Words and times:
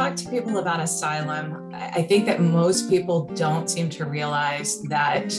talk 0.00 0.16
to 0.16 0.30
people 0.30 0.56
about 0.56 0.80
asylum, 0.80 1.70
I 1.74 2.00
think 2.00 2.24
that 2.24 2.40
most 2.40 2.88
people 2.88 3.26
don't 3.34 3.68
seem 3.68 3.90
to 3.90 4.06
realize 4.06 4.80
that 4.84 5.30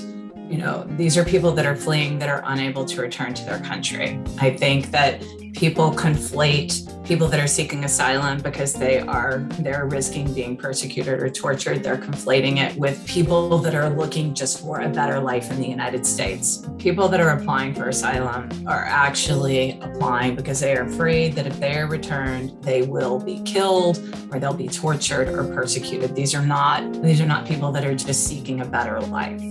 you 0.51 0.57
know 0.57 0.85
these 0.97 1.17
are 1.17 1.23
people 1.23 1.51
that 1.53 1.65
are 1.65 1.75
fleeing 1.75 2.19
that 2.19 2.27
are 2.27 2.43
unable 2.45 2.83
to 2.83 3.01
return 3.01 3.33
to 3.33 3.45
their 3.45 3.59
country. 3.59 4.19
I 4.39 4.55
think 4.57 4.91
that 4.91 5.23
people 5.53 5.91
conflate 5.91 6.87
people 7.05 7.27
that 7.27 7.39
are 7.39 7.47
seeking 7.47 7.83
asylum 7.83 8.39
because 8.41 8.73
they 8.73 8.99
are 8.99 9.39
they're 9.59 9.85
risking 9.85 10.33
being 10.33 10.57
persecuted 10.57 11.21
or 11.21 11.29
tortured. 11.29 11.83
They're 11.83 11.97
conflating 11.97 12.57
it 12.57 12.75
with 12.77 13.05
people 13.07 13.57
that 13.59 13.75
are 13.75 13.89
looking 13.89 14.33
just 14.33 14.61
for 14.61 14.81
a 14.81 14.89
better 14.89 15.19
life 15.19 15.51
in 15.51 15.61
the 15.61 15.67
united 15.67 16.05
states. 16.05 16.65
People 16.77 17.07
that 17.09 17.21
are 17.21 17.29
applying 17.29 17.73
for 17.73 17.87
asylum 17.87 18.49
are 18.67 18.85
actually 18.85 19.79
applying 19.81 20.35
because 20.35 20.59
they 20.59 20.75
are 20.75 20.83
afraid 20.83 21.33
that 21.33 21.47
if 21.47 21.59
they 21.59 21.77
are 21.77 21.87
returned 21.87 22.61
they 22.61 22.81
will 22.81 23.19
be 23.19 23.41
killed 23.43 23.97
or 24.31 24.39
they'll 24.39 24.53
be 24.53 24.67
tortured 24.67 25.29
or 25.29 25.43
persecuted. 25.53 26.15
These 26.15 26.35
are 26.35 26.45
not 26.45 27.01
these 27.01 27.21
are 27.21 27.27
not 27.27 27.45
people 27.45 27.71
that 27.71 27.85
are 27.85 27.95
just 27.95 28.27
seeking 28.27 28.61
a 28.61 28.65
better 28.65 28.99
life 29.01 29.50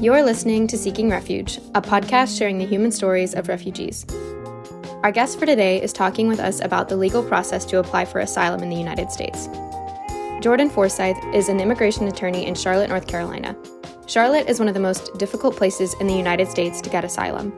You're 0.00 0.22
listening 0.22 0.66
to 0.66 0.76
Seeking 0.76 1.08
Refuge, 1.08 1.58
a 1.74 1.80
podcast 1.80 2.36
sharing 2.36 2.58
the 2.58 2.66
human 2.66 2.90
stories 2.90 3.32
of 3.32 3.48
refugees. 3.48 4.04
Our 5.02 5.12
guest 5.12 5.38
for 5.38 5.46
today 5.46 5.80
is 5.80 5.92
talking 5.92 6.26
with 6.26 6.40
us 6.40 6.60
about 6.60 6.88
the 6.88 6.96
legal 6.96 7.22
process 7.22 7.64
to 7.66 7.78
apply 7.78 8.06
for 8.06 8.18
asylum 8.18 8.62
in 8.62 8.70
the 8.70 8.76
United 8.76 9.12
States. 9.12 9.48
Jordan 10.40 10.68
Forsyth 10.68 11.16
is 11.32 11.48
an 11.48 11.60
immigration 11.60 12.08
attorney 12.08 12.44
in 12.44 12.54
Charlotte, 12.54 12.90
North 12.90 13.06
Carolina. 13.06 13.56
Charlotte 14.06 14.48
is 14.48 14.58
one 14.58 14.68
of 14.68 14.74
the 14.74 14.80
most 14.80 15.16
difficult 15.16 15.56
places 15.56 15.94
in 16.00 16.08
the 16.08 16.14
United 16.14 16.48
States 16.48 16.80
to 16.80 16.90
get 16.90 17.04
asylum. 17.04 17.56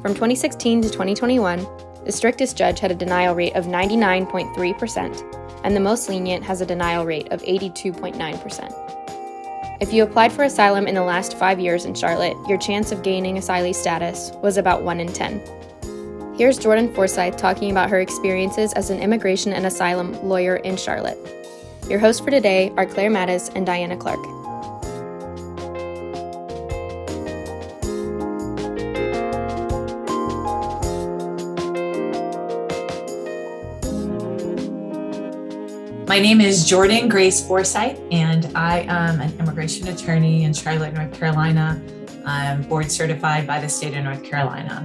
From 0.00 0.14
2016 0.14 0.82
to 0.82 0.88
2021, 0.88 1.66
the 2.04 2.12
strictest 2.12 2.56
judge 2.56 2.80
had 2.80 2.90
a 2.90 2.94
denial 2.94 3.34
rate 3.34 3.54
of 3.54 3.66
99.3%, 3.66 5.60
and 5.64 5.76
the 5.76 5.80
most 5.80 6.08
lenient 6.08 6.42
has 6.44 6.60
a 6.60 6.66
denial 6.66 7.04
rate 7.04 7.28
of 7.30 7.42
82.9%. 7.42 8.97
If 9.80 9.92
you 9.92 10.02
applied 10.02 10.32
for 10.32 10.42
asylum 10.42 10.88
in 10.88 10.96
the 10.96 11.04
last 11.04 11.38
five 11.38 11.60
years 11.60 11.84
in 11.84 11.94
Charlotte, 11.94 12.36
your 12.48 12.58
chance 12.58 12.90
of 12.90 13.04
gaining 13.04 13.36
asylee 13.36 13.72
status 13.72 14.32
was 14.42 14.56
about 14.56 14.82
1 14.82 14.98
in 14.98 15.06
10. 15.06 16.34
Here's 16.36 16.58
Jordan 16.58 16.92
Forsyth 16.92 17.36
talking 17.36 17.70
about 17.70 17.88
her 17.88 18.00
experiences 18.00 18.72
as 18.72 18.90
an 18.90 18.98
immigration 18.98 19.52
and 19.52 19.66
asylum 19.66 20.20
lawyer 20.26 20.56
in 20.56 20.76
Charlotte. 20.76 21.18
Your 21.88 22.00
hosts 22.00 22.20
for 22.20 22.32
today 22.32 22.72
are 22.76 22.86
Claire 22.86 23.10
Mattis 23.10 23.54
and 23.54 23.64
Diana 23.64 23.96
Clark. 23.96 24.37
My 36.18 36.22
name 36.22 36.40
is 36.40 36.64
Jordan 36.64 37.08
Grace 37.08 37.46
Forsyth, 37.46 37.96
and 38.10 38.50
I 38.56 38.80
am 38.88 39.20
an 39.20 39.38
immigration 39.38 39.86
attorney 39.86 40.42
in 40.42 40.52
Charlotte, 40.52 40.92
North 40.92 41.14
Carolina. 41.14 41.80
I'm 42.26 42.62
board 42.62 42.90
certified 42.90 43.46
by 43.46 43.60
the 43.60 43.68
state 43.68 43.96
of 43.96 44.02
North 44.02 44.24
Carolina. 44.24 44.84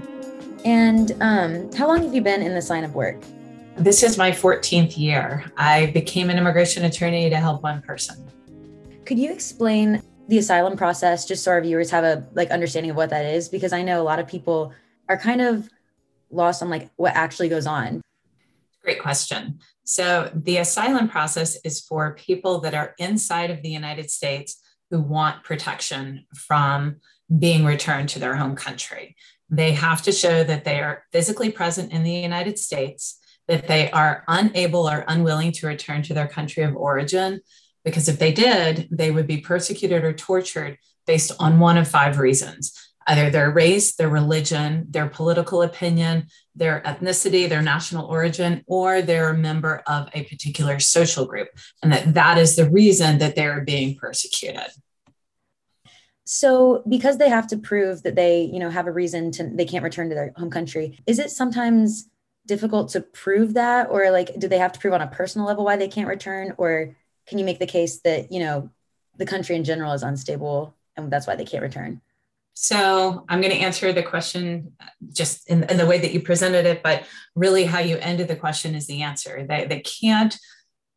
And 0.63 1.17
um, 1.21 1.71
how 1.73 1.87
long 1.87 2.03
have 2.03 2.13
you 2.13 2.21
been 2.21 2.43
in 2.43 2.53
this 2.53 2.69
line 2.69 2.83
of 2.83 2.93
work? 2.93 3.19
This 3.75 4.03
is 4.03 4.15
my 4.15 4.29
14th 4.29 4.95
year. 4.95 5.43
I 5.57 5.87
became 5.87 6.29
an 6.29 6.37
immigration 6.37 6.85
attorney 6.85 7.31
to 7.31 7.37
help 7.37 7.63
one 7.63 7.81
person. 7.81 8.23
Could 9.05 9.17
you 9.17 9.31
explain 9.31 10.03
the 10.27 10.37
asylum 10.37 10.77
process 10.77 11.25
just 11.25 11.43
so 11.43 11.49
our 11.49 11.61
viewers 11.61 11.89
have 11.89 12.03
a 12.03 12.27
like 12.35 12.51
understanding 12.51 12.91
of 12.91 12.95
what 12.95 13.09
that 13.09 13.25
is? 13.25 13.49
Because 13.49 13.73
I 13.73 13.81
know 13.81 13.99
a 13.99 14.05
lot 14.05 14.19
of 14.19 14.27
people 14.27 14.71
are 15.09 15.17
kind 15.17 15.41
of 15.41 15.67
lost 16.29 16.61
on 16.61 16.69
like 16.69 16.91
what 16.97 17.15
actually 17.15 17.49
goes 17.49 17.65
on. 17.65 18.03
Great 18.83 19.01
question. 19.01 19.59
So, 19.85 20.31
the 20.33 20.57
asylum 20.57 21.09
process 21.09 21.57
is 21.63 21.81
for 21.81 22.15
people 22.15 22.59
that 22.61 22.73
are 22.73 22.93
inside 22.97 23.49
of 23.49 23.61
the 23.61 23.69
United 23.69 24.09
States 24.11 24.61
who 24.91 24.99
want 24.99 25.43
protection 25.43 26.25
from 26.35 26.97
being 27.39 27.65
returned 27.65 28.09
to 28.09 28.19
their 28.19 28.35
home 28.35 28.55
country. 28.55 29.15
They 29.49 29.71
have 29.73 30.01
to 30.03 30.11
show 30.11 30.43
that 30.43 30.65
they 30.65 30.81
are 30.81 31.05
physically 31.11 31.51
present 31.51 31.91
in 31.91 32.03
the 32.03 32.11
United 32.11 32.59
States, 32.59 33.19
that 33.47 33.67
they 33.67 33.89
are 33.91 34.23
unable 34.27 34.89
or 34.89 35.05
unwilling 35.07 35.51
to 35.53 35.67
return 35.67 36.01
to 36.03 36.13
their 36.13 36.27
country 36.27 36.63
of 36.63 36.75
origin, 36.75 37.41
because 37.85 38.07
if 38.07 38.19
they 38.19 38.31
did, 38.31 38.87
they 38.91 39.11
would 39.11 39.27
be 39.27 39.37
persecuted 39.37 40.03
or 40.03 40.13
tortured 40.13 40.77
based 41.05 41.31
on 41.39 41.59
one 41.59 41.77
of 41.77 41.87
five 41.87 42.19
reasons 42.19 42.92
either 43.07 43.29
their 43.29 43.51
race, 43.51 43.95
their 43.95 44.09
religion, 44.09 44.85
their 44.89 45.07
political 45.07 45.61
opinion, 45.61 46.27
their 46.55 46.81
ethnicity, 46.85 47.47
their 47.47 47.61
national 47.61 48.05
origin, 48.05 48.63
or 48.67 49.01
they're 49.01 49.29
a 49.29 49.37
member 49.37 49.83
of 49.87 50.09
a 50.13 50.23
particular 50.23 50.79
social 50.79 51.25
group, 51.25 51.49
and 51.81 51.91
that 51.91 52.13
that 52.13 52.37
is 52.37 52.55
the 52.55 52.69
reason 52.69 53.17
that 53.19 53.35
they're 53.35 53.61
being 53.61 53.95
persecuted. 53.95 54.71
So, 56.25 56.83
because 56.87 57.17
they 57.17 57.29
have 57.29 57.47
to 57.47 57.57
prove 57.57 58.03
that 58.03 58.15
they, 58.15 58.43
you 58.43 58.59
know, 58.59 58.69
have 58.69 58.87
a 58.87 58.91
reason 58.91 59.31
to 59.33 59.43
they 59.43 59.65
can't 59.65 59.83
return 59.83 60.09
to 60.09 60.15
their 60.15 60.33
home 60.37 60.49
country, 60.49 60.99
is 61.05 61.19
it 61.19 61.31
sometimes 61.31 62.09
difficult 62.45 62.89
to 62.89 63.01
prove 63.01 63.55
that, 63.55 63.89
or 63.89 64.09
like, 64.11 64.37
do 64.39 64.47
they 64.47 64.57
have 64.57 64.71
to 64.73 64.79
prove 64.79 64.93
on 64.93 65.01
a 65.01 65.07
personal 65.07 65.47
level 65.47 65.65
why 65.65 65.75
they 65.75 65.87
can't 65.87 66.07
return, 66.07 66.53
or 66.57 66.95
can 67.27 67.39
you 67.39 67.45
make 67.45 67.59
the 67.59 67.67
case 67.67 67.99
that 68.01 68.31
you 68.31 68.39
know 68.39 68.69
the 69.17 69.25
country 69.25 69.55
in 69.55 69.63
general 69.63 69.93
is 69.93 70.03
unstable 70.03 70.75
and 70.95 71.11
that's 71.11 71.27
why 71.27 71.35
they 71.35 71.45
can't 71.45 71.63
return? 71.63 72.01
So 72.53 73.25
I'm 73.27 73.41
going 73.41 73.53
to 73.53 73.59
answer 73.59 73.91
the 73.91 74.03
question 74.03 74.73
just 75.11 75.49
in, 75.49 75.63
in, 75.63 75.77
the 75.77 75.87
way 75.87 75.99
that 75.99 76.13
you 76.13 76.21
presented 76.21 76.65
it, 76.65 76.83
but 76.83 77.03
really 77.35 77.65
how 77.65 77.79
you 77.79 77.97
ended 77.97 78.27
the 78.27 78.35
question 78.35 78.75
is 78.75 78.85
the 78.85 79.01
answer. 79.01 79.45
They, 79.47 79.65
they 79.65 79.79
can't 79.79 80.37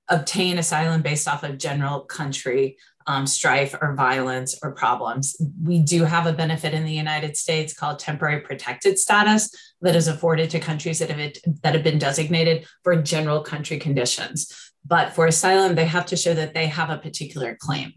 obtain 0.08 0.58
asylum 0.58 1.02
based 1.02 1.26
off 1.26 1.42
of 1.42 1.58
general 1.58 2.00
country 2.00 2.76
um, 3.08 3.26
strife 3.26 3.74
or 3.80 3.94
violence 3.94 4.58
or 4.62 4.72
problems. 4.72 5.36
We 5.62 5.78
do 5.78 6.04
have 6.04 6.26
a 6.26 6.32
benefit 6.32 6.74
in 6.74 6.84
the 6.84 6.92
United 6.92 7.36
States 7.36 7.72
called 7.72 8.00
temporary 8.00 8.40
protected 8.40 8.98
status 8.98 9.50
that 9.80 9.96
is 9.96 10.08
afforded 10.08 10.50
to 10.50 10.60
countries 10.60 10.98
that 10.98 11.10
have, 11.10 11.20
it, 11.20 11.38
that 11.62 11.74
have 11.74 11.84
been 11.84 11.98
designated 11.98 12.66
for 12.82 13.00
general 13.00 13.42
country 13.42 13.78
conditions. 13.78 14.72
But 14.84 15.14
for 15.14 15.26
asylum, 15.26 15.74
they 15.74 15.86
have 15.86 16.06
to 16.06 16.16
show 16.16 16.34
that 16.34 16.54
they 16.54 16.66
have 16.66 16.90
a 16.90 16.98
particular 16.98 17.56
claim 17.58 17.92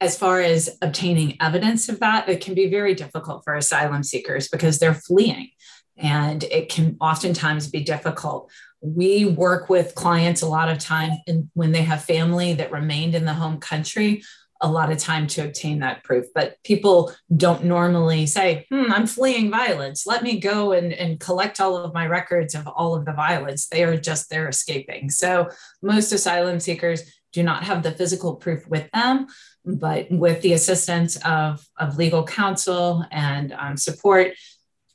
as 0.00 0.18
far 0.18 0.40
as 0.40 0.76
obtaining 0.82 1.36
evidence 1.40 1.88
of 1.88 2.00
that, 2.00 2.28
it 2.28 2.40
can 2.40 2.54
be 2.54 2.68
very 2.68 2.94
difficult 2.94 3.44
for 3.44 3.54
asylum 3.54 4.02
seekers 4.02 4.48
because 4.48 4.78
they're 4.78 4.94
fleeing 4.94 5.50
and 5.96 6.44
it 6.44 6.68
can 6.68 6.96
oftentimes 7.00 7.68
be 7.68 7.82
difficult. 7.82 8.50
We 8.82 9.24
work 9.24 9.70
with 9.70 9.94
clients 9.94 10.42
a 10.42 10.48
lot 10.48 10.68
of 10.68 10.78
time 10.78 11.12
and 11.26 11.48
when 11.54 11.72
they 11.72 11.82
have 11.82 12.04
family 12.04 12.52
that 12.54 12.72
remained 12.72 13.14
in 13.14 13.24
the 13.24 13.32
home 13.32 13.58
country, 13.58 14.22
a 14.60 14.70
lot 14.70 14.90
of 14.90 14.98
time 14.98 15.26
to 15.26 15.44
obtain 15.44 15.80
that 15.80 16.02
proof. 16.02 16.26
But 16.34 16.56
people 16.62 17.12
don't 17.34 17.64
normally 17.64 18.26
say, 18.26 18.66
hmm, 18.70 18.90
I'm 18.92 19.06
fleeing 19.06 19.50
violence. 19.50 20.06
Let 20.06 20.22
me 20.22 20.40
go 20.40 20.72
and, 20.72 20.92
and 20.92 21.20
collect 21.20 21.60
all 21.60 21.76
of 21.76 21.94
my 21.94 22.06
records 22.06 22.54
of 22.54 22.66
all 22.66 22.94
of 22.94 23.04
the 23.04 23.12
violence. 23.12 23.68
They 23.68 23.84
are 23.84 23.96
just, 23.96 24.30
they're 24.30 24.48
escaping. 24.48 25.10
So 25.10 25.50
most 25.82 26.12
asylum 26.12 26.60
seekers 26.60 27.02
do 27.32 27.42
not 27.42 27.64
have 27.64 27.82
the 27.82 27.92
physical 27.92 28.36
proof 28.36 28.66
with 28.66 28.90
them 28.92 29.26
but 29.66 30.10
with 30.10 30.42
the 30.42 30.52
assistance 30.52 31.16
of, 31.24 31.66
of 31.76 31.98
legal 31.98 32.24
counsel 32.24 33.04
and 33.10 33.52
um, 33.52 33.76
support, 33.76 34.32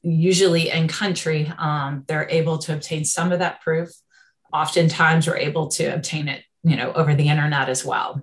usually 0.02 0.70
in 0.70 0.88
country, 0.88 1.52
um, 1.58 2.06
they're 2.08 2.30
able 2.30 2.58
to 2.60 2.74
obtain 2.74 3.04
some 3.04 3.34
of 3.34 3.40
that 3.40 3.62
proof. 3.62 3.90
Oftentimes, 4.54 5.28
we're 5.28 5.38
able 5.38 5.68
to 5.70 5.86
obtain 5.86 6.30
it, 6.30 6.44
you 6.64 6.78
know, 6.78 6.94
over 6.94 7.14
the 7.14 7.28
internet 7.28 7.68
as 7.68 7.86
well. 7.86 8.22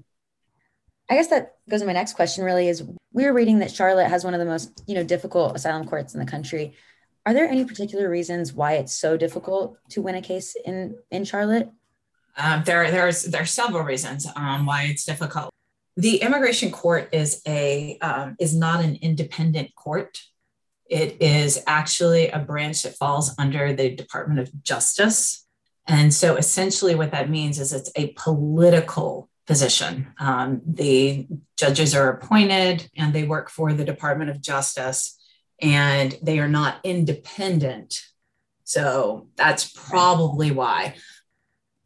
I 1.11 1.15
guess 1.15 1.29
that 1.29 1.57
goes 1.69 1.81
to 1.81 1.87
my 1.87 1.93
next 1.93 2.15
question. 2.15 2.45
Really, 2.45 2.69
is 2.69 2.83
we 3.13 3.25
were 3.25 3.33
reading 3.33 3.61
that 3.61 3.71
Charlotte 3.71 4.09
has 4.09 4.25
one 4.25 4.35
of 4.35 4.41
the 4.41 4.47
most, 4.47 4.83
you 4.87 4.95
know, 4.95 5.05
difficult 5.05 5.55
asylum 5.55 5.87
courts 5.87 6.15
in 6.15 6.21
the 6.21 6.27
country. 6.27 6.75
Are 7.25 7.35
there 7.35 7.49
any 7.49 7.65
particular 7.65 8.09
reasons 8.09 8.53
why 8.53 8.75
it's 8.75 8.95
so 8.95 9.17
difficult 9.17 9.79
to 9.91 10.03
win 10.03 10.15
a 10.15 10.23
case 10.23 10.57
in 10.65 10.97
in 11.11 11.25
Charlotte? 11.25 11.71
Um, 12.37 12.63
there, 12.65 12.91
there's 12.91 13.25
there 13.25 13.43
are 13.43 13.47
several 13.47 13.83
reasons 13.83 14.27
um, 14.37 14.67
why 14.67 14.85
it's 14.85 15.05
difficult 15.05 15.51
the 15.99 16.19
immigration 16.19 16.71
court 16.71 17.09
is 17.11 17.43
a 17.45 17.99
um, 17.99 18.37
is 18.39 18.55
not 18.55 18.85
an 18.85 18.97
independent 19.03 19.75
court. 19.75 20.21
It 20.89 21.21
is 21.21 21.63
actually 21.67 22.29
a 22.29 22.39
branch 22.39 22.85
that 22.85 22.95
falls 22.95 23.35
under 23.37 23.73
the 23.73 23.97
department 23.97 24.39
of 24.39 24.63
justice. 24.63 25.45
And 25.89 26.15
so 26.15 26.37
essentially 26.37 26.95
what 26.95 27.11
that 27.11 27.29
means 27.29 27.59
is 27.59 27.73
it's 27.73 27.91
a 27.97 28.13
political 28.17 29.29
position. 29.45 30.15
Um, 30.21 30.61
the 30.65 31.27
judges 31.57 31.97
are 31.97 32.11
appointed 32.11 32.89
and 32.97 33.13
they 33.13 33.25
work 33.25 33.51
for 33.51 33.73
the 33.73 33.85
department 33.85 34.31
of 34.31 34.41
justice 34.41 35.19
and 35.61 36.17
they 36.23 36.39
are 36.39 36.49
not 36.49 36.79
independent. 36.85 38.03
So 38.63 39.29
that's 39.35 39.73
probably 39.73 40.53
why 40.53 40.95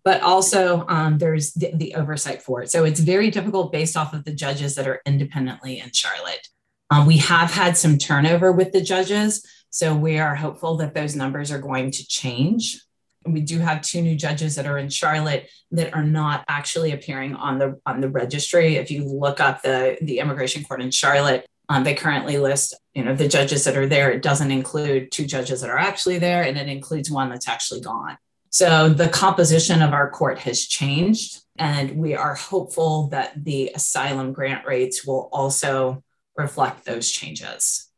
but 0.04 0.22
also 0.22 0.84
um, 0.88 1.18
there's 1.18 1.52
the, 1.52 1.70
the, 1.74 1.94
oversight 1.94 2.42
for 2.42 2.62
it. 2.62 2.70
So 2.70 2.84
it's 2.84 3.00
very 3.00 3.30
difficult 3.30 3.72
based 3.72 3.96
off 3.96 4.14
of 4.14 4.24
the 4.24 4.34
judges 4.34 4.74
that 4.74 4.88
are 4.88 5.00
independently 5.06 5.78
in 5.78 5.92
Charlotte. 5.92 6.48
Um, 6.90 7.06
we 7.06 7.18
have 7.18 7.52
had 7.52 7.76
some 7.76 7.98
turnover 7.98 8.52
with 8.52 8.72
the 8.72 8.82
judges, 8.82 9.46
so 9.70 9.94
we 9.96 10.18
are 10.18 10.34
hopeful 10.34 10.76
that 10.76 10.94
those 10.94 11.16
numbers 11.16 11.50
are 11.50 11.58
going 11.58 11.90
to 11.92 12.06
change. 12.06 12.80
We 13.24 13.40
do 13.40 13.60
have 13.60 13.80
two 13.80 14.02
new 14.02 14.16
judges 14.16 14.56
that 14.56 14.66
are 14.66 14.76
in 14.76 14.90
Charlotte 14.90 15.48
that 15.70 15.94
are 15.94 16.02
not 16.02 16.44
actually 16.48 16.92
appearing 16.92 17.34
on 17.34 17.58
the 17.58 17.80
on 17.86 18.00
the 18.00 18.10
registry. 18.10 18.76
If 18.76 18.90
you 18.90 19.04
look 19.04 19.40
up 19.40 19.62
the 19.62 19.96
the 20.02 20.18
immigration 20.18 20.64
court 20.64 20.82
in 20.82 20.90
Charlotte, 20.90 21.46
um, 21.68 21.84
they 21.84 21.94
currently 21.94 22.36
list 22.38 22.74
you 22.92 23.04
know 23.04 23.14
the 23.14 23.28
judges 23.28 23.64
that 23.64 23.76
are 23.76 23.86
there. 23.86 24.10
It 24.10 24.22
doesn't 24.22 24.50
include 24.50 25.12
two 25.12 25.24
judges 25.24 25.60
that 25.60 25.70
are 25.70 25.78
actually 25.78 26.18
there, 26.18 26.42
and 26.42 26.58
it 26.58 26.68
includes 26.68 27.10
one 27.10 27.30
that's 27.30 27.48
actually 27.48 27.80
gone. 27.80 28.18
So 28.52 28.90
the 28.90 29.08
composition 29.08 29.80
of 29.80 29.94
our 29.94 30.10
court 30.10 30.38
has 30.40 30.66
changed, 30.66 31.40
and 31.56 31.96
we 31.96 32.14
are 32.14 32.34
hopeful 32.34 33.06
that 33.08 33.32
the 33.42 33.72
asylum 33.74 34.34
grant 34.34 34.66
rates 34.66 35.06
will 35.06 35.30
also 35.32 36.04
reflect 36.36 36.84
those 36.84 37.10
changes. 37.10 37.88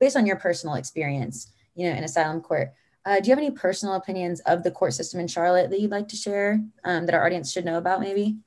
Based 0.00 0.16
on 0.16 0.24
your 0.24 0.36
personal 0.36 0.76
experience, 0.76 1.52
you 1.74 1.90
know, 1.90 1.94
in 1.94 2.04
asylum 2.04 2.40
court, 2.40 2.72
uh, 3.04 3.20
do 3.20 3.28
you 3.28 3.32
have 3.32 3.38
any 3.38 3.50
personal 3.50 3.96
opinions 3.96 4.40
of 4.40 4.62
the 4.62 4.70
court 4.70 4.94
system 4.94 5.20
in 5.20 5.28
Charlotte 5.28 5.68
that 5.68 5.80
you'd 5.80 5.90
like 5.90 6.08
to 6.08 6.16
share 6.16 6.64
um, 6.84 7.04
that 7.04 7.14
our 7.14 7.26
audience 7.26 7.52
should 7.52 7.66
know 7.66 7.76
about, 7.76 8.00
maybe? 8.00 8.38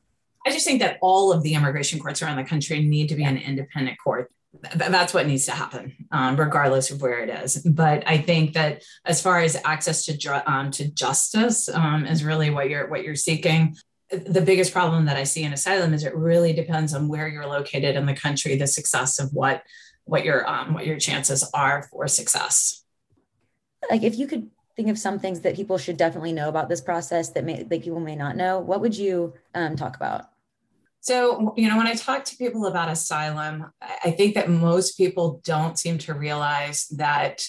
I 0.47 0.51
just 0.51 0.65
think 0.65 0.81
that 0.81 0.97
all 1.03 1.31
of 1.31 1.43
the 1.43 1.53
immigration 1.53 1.99
courts 1.99 2.23
around 2.23 2.37
the 2.37 2.43
country 2.43 2.81
need 2.81 3.07
to 3.09 3.15
be 3.15 3.23
an 3.23 3.37
independent 3.37 3.99
court. 4.03 4.31
That's 4.75 5.13
what 5.13 5.27
needs 5.27 5.45
to 5.45 5.53
happen, 5.53 5.95
um, 6.11 6.35
regardless 6.35 6.91
of 6.91 7.01
where 7.01 7.19
it 7.19 7.29
is. 7.29 7.57
But 7.57 8.03
I 8.05 8.17
think 8.17 8.53
that 8.53 8.83
as 9.05 9.21
far 9.21 9.39
as 9.39 9.57
access 9.63 10.05
to 10.05 10.17
ju- 10.17 10.41
um, 10.45 10.71
to 10.71 10.91
justice 10.91 11.69
um, 11.69 12.05
is 12.05 12.23
really 12.23 12.49
what 12.49 12.69
you're 12.69 12.89
what 12.89 13.03
you're 13.03 13.15
seeking. 13.15 13.75
The 14.09 14.41
biggest 14.41 14.73
problem 14.73 15.05
that 15.05 15.15
I 15.15 15.23
see 15.23 15.43
in 15.43 15.53
asylum 15.53 15.93
is 15.93 16.03
it 16.03 16.13
really 16.13 16.51
depends 16.51 16.93
on 16.93 17.07
where 17.07 17.29
you're 17.29 17.47
located 17.47 17.95
in 17.95 18.05
the 18.05 18.13
country, 18.13 18.57
the 18.57 18.67
success 18.67 19.19
of 19.19 19.31
what 19.31 19.63
what 20.03 20.25
your 20.25 20.47
um, 20.47 20.73
what 20.73 20.85
your 20.85 20.99
chances 20.99 21.49
are 21.53 21.83
for 21.83 22.07
success. 22.09 22.83
Like 23.89 24.03
if 24.03 24.17
you 24.17 24.27
could 24.27 24.49
think 24.75 24.89
of 24.89 24.99
some 24.99 25.17
things 25.17 25.39
that 25.41 25.55
people 25.55 25.77
should 25.77 25.95
definitely 25.95 26.33
know 26.33 26.49
about 26.49 26.67
this 26.67 26.81
process 26.81 27.29
that 27.29 27.45
may 27.45 27.63
that 27.63 27.83
people 27.83 28.01
may 28.01 28.17
not 28.17 28.35
know, 28.35 28.59
what 28.59 28.81
would 28.81 28.97
you 28.97 29.33
um, 29.55 29.77
talk 29.77 29.95
about? 29.95 30.30
So, 31.01 31.53
you 31.57 31.67
know, 31.67 31.77
when 31.77 31.87
I 31.87 31.95
talk 31.95 32.25
to 32.25 32.37
people 32.37 32.67
about 32.67 32.89
asylum, 32.89 33.71
I 33.81 34.11
think 34.11 34.35
that 34.35 34.49
most 34.49 34.97
people 34.97 35.41
don't 35.43 35.77
seem 35.77 35.97
to 35.99 36.13
realize 36.13 36.87
that, 36.89 37.43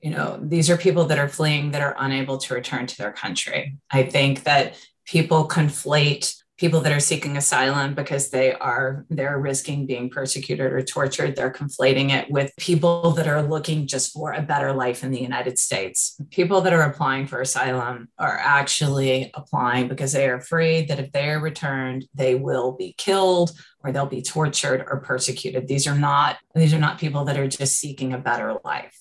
you 0.00 0.10
know, 0.10 0.38
these 0.42 0.68
are 0.68 0.76
people 0.76 1.04
that 1.04 1.18
are 1.18 1.28
fleeing 1.28 1.70
that 1.70 1.82
are 1.82 1.94
unable 1.98 2.36
to 2.38 2.54
return 2.54 2.86
to 2.86 2.96
their 2.98 3.12
country. 3.12 3.76
I 3.92 4.02
think 4.02 4.42
that 4.42 4.74
people 5.06 5.48
conflate 5.48 6.34
people 6.56 6.80
that 6.80 6.92
are 6.92 7.00
seeking 7.00 7.36
asylum 7.36 7.94
because 7.94 8.30
they 8.30 8.52
are 8.54 9.04
they're 9.10 9.38
risking 9.38 9.86
being 9.86 10.08
persecuted 10.08 10.72
or 10.72 10.82
tortured 10.82 11.36
they're 11.36 11.52
conflating 11.52 12.10
it 12.10 12.30
with 12.30 12.50
people 12.56 13.10
that 13.12 13.28
are 13.28 13.42
looking 13.42 13.86
just 13.86 14.12
for 14.12 14.32
a 14.32 14.42
better 14.42 14.72
life 14.72 15.04
in 15.04 15.10
the 15.10 15.20
united 15.20 15.58
states. 15.58 16.18
People 16.30 16.60
that 16.62 16.72
are 16.72 16.82
applying 16.82 17.26
for 17.26 17.40
asylum 17.40 18.08
are 18.18 18.38
actually 18.38 19.30
applying 19.34 19.88
because 19.88 20.12
they 20.12 20.28
are 20.28 20.36
afraid 20.36 20.88
that 20.88 20.98
if 20.98 21.12
they 21.12 21.28
are 21.30 21.40
returned 21.40 22.06
they 22.14 22.34
will 22.34 22.72
be 22.72 22.94
killed 22.96 23.52
or 23.84 23.92
they'll 23.92 24.06
be 24.06 24.22
tortured 24.22 24.84
or 24.88 25.00
persecuted. 25.00 25.68
These 25.68 25.86
are 25.86 25.98
not 25.98 26.38
these 26.54 26.72
are 26.72 26.78
not 26.78 26.98
people 26.98 27.24
that 27.24 27.36
are 27.36 27.48
just 27.48 27.78
seeking 27.78 28.12
a 28.12 28.18
better 28.18 28.56
life. 28.64 28.98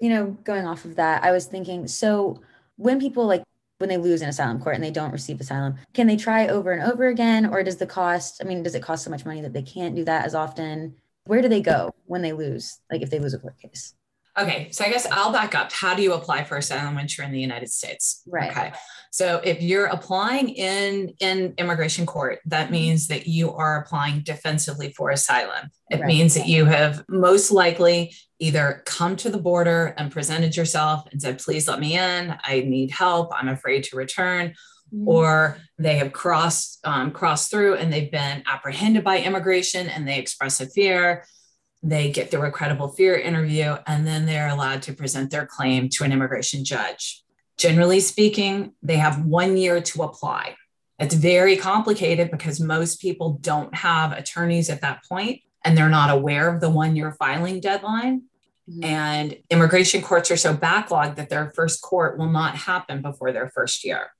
You 0.00 0.10
know 0.10 0.26
going 0.44 0.66
off 0.66 0.84
of 0.84 0.96
that 0.96 1.22
i 1.22 1.30
was 1.30 1.46
thinking 1.46 1.86
so 1.86 2.42
when 2.76 2.98
people 2.98 3.24
like 3.26 3.44
when 3.82 3.88
they 3.88 3.96
lose 3.96 4.22
an 4.22 4.28
asylum 4.28 4.60
court 4.60 4.76
and 4.76 4.84
they 4.84 4.92
don't 4.92 5.10
receive 5.10 5.40
asylum 5.40 5.74
can 5.92 6.06
they 6.06 6.16
try 6.16 6.46
over 6.46 6.70
and 6.70 6.88
over 6.88 7.08
again 7.08 7.46
or 7.46 7.64
does 7.64 7.78
the 7.78 7.86
cost 7.86 8.40
i 8.40 8.44
mean 8.44 8.62
does 8.62 8.76
it 8.76 8.82
cost 8.82 9.02
so 9.02 9.10
much 9.10 9.26
money 9.26 9.40
that 9.40 9.52
they 9.52 9.60
can't 9.60 9.96
do 9.96 10.04
that 10.04 10.24
as 10.24 10.36
often 10.36 10.94
where 11.24 11.42
do 11.42 11.48
they 11.48 11.60
go 11.60 11.92
when 12.06 12.22
they 12.22 12.32
lose 12.32 12.78
like 12.92 13.02
if 13.02 13.10
they 13.10 13.18
lose 13.18 13.34
a 13.34 13.38
court 13.40 13.58
case 13.58 13.94
Okay, 14.38 14.70
so 14.70 14.82
I 14.82 14.90
guess 14.90 15.06
I'll 15.10 15.30
back 15.30 15.54
up. 15.54 15.70
How 15.72 15.94
do 15.94 16.02
you 16.02 16.14
apply 16.14 16.44
for 16.44 16.56
asylum 16.56 16.94
when 16.94 17.06
you're 17.10 17.26
in 17.26 17.32
the 17.32 17.40
United 17.40 17.70
States? 17.70 18.22
Right. 18.26 18.50
Okay. 18.50 18.72
So 19.10 19.42
if 19.44 19.60
you're 19.60 19.86
applying 19.86 20.48
in 20.48 21.12
in 21.20 21.52
immigration 21.58 22.06
court, 22.06 22.38
that 22.46 22.64
mm-hmm. 22.64 22.72
means 22.72 23.08
that 23.08 23.26
you 23.26 23.52
are 23.52 23.82
applying 23.82 24.20
defensively 24.20 24.94
for 24.96 25.10
asylum. 25.10 25.70
It 25.90 26.00
right. 26.00 26.06
means 26.06 26.32
that 26.34 26.46
you 26.46 26.64
have 26.64 27.04
most 27.10 27.52
likely 27.52 28.14
either 28.42 28.82
come 28.84 29.16
to 29.16 29.30
the 29.30 29.38
border 29.38 29.94
and 29.96 30.12
presented 30.12 30.56
yourself 30.56 31.06
and 31.10 31.20
said, 31.20 31.38
"Please 31.38 31.68
let 31.68 31.80
me 31.80 31.96
in. 31.96 32.36
I 32.42 32.60
need 32.60 32.90
help. 32.90 33.30
I'm 33.34 33.48
afraid 33.48 33.84
to 33.84 33.96
return." 33.96 34.54
Mm-hmm. 34.92 35.08
Or 35.08 35.58
they 35.78 35.96
have 35.96 36.12
crossed 36.12 36.80
um, 36.84 37.12
crossed 37.12 37.50
through 37.50 37.76
and 37.76 37.92
they've 37.92 38.10
been 38.10 38.42
apprehended 38.46 39.04
by 39.04 39.20
immigration 39.20 39.88
and 39.88 40.06
they 40.06 40.18
express 40.18 40.60
a 40.60 40.66
fear 40.66 41.24
they 41.82 42.10
get 42.10 42.30
through 42.30 42.46
a 42.46 42.50
credible 42.50 42.88
fear 42.88 43.16
interview, 43.16 43.76
and 43.86 44.06
then 44.06 44.24
they're 44.24 44.48
allowed 44.48 44.82
to 44.82 44.92
present 44.92 45.30
their 45.30 45.46
claim 45.46 45.88
to 45.90 46.04
an 46.04 46.12
immigration 46.12 46.64
judge. 46.64 47.24
Generally 47.56 48.00
speaking, 48.00 48.72
they 48.82 48.96
have 48.96 49.24
one 49.24 49.56
year 49.56 49.80
to 49.80 50.02
apply. 50.02 50.54
It's 50.98 51.14
very 51.14 51.56
complicated 51.56 52.30
because 52.30 52.60
most 52.60 53.00
people 53.00 53.38
don't 53.40 53.74
have 53.74 54.12
attorneys 54.12 54.70
at 54.70 54.82
that 54.82 55.04
point 55.08 55.40
and 55.64 55.76
they're 55.76 55.88
not 55.88 56.10
aware 56.10 56.52
of 56.52 56.60
the 56.60 56.70
one 56.70 56.94
year 56.94 57.12
filing 57.12 57.60
deadline. 57.60 58.22
Mm-hmm. 58.70 58.84
And 58.84 59.36
immigration 59.50 60.02
courts 60.02 60.30
are 60.30 60.36
so 60.36 60.54
backlogged 60.54 61.16
that 61.16 61.28
their 61.28 61.50
first 61.54 61.82
court 61.82 62.18
will 62.18 62.30
not 62.30 62.54
happen 62.54 63.02
before 63.02 63.32
their 63.32 63.48
first 63.48 63.84
year. 63.84 64.12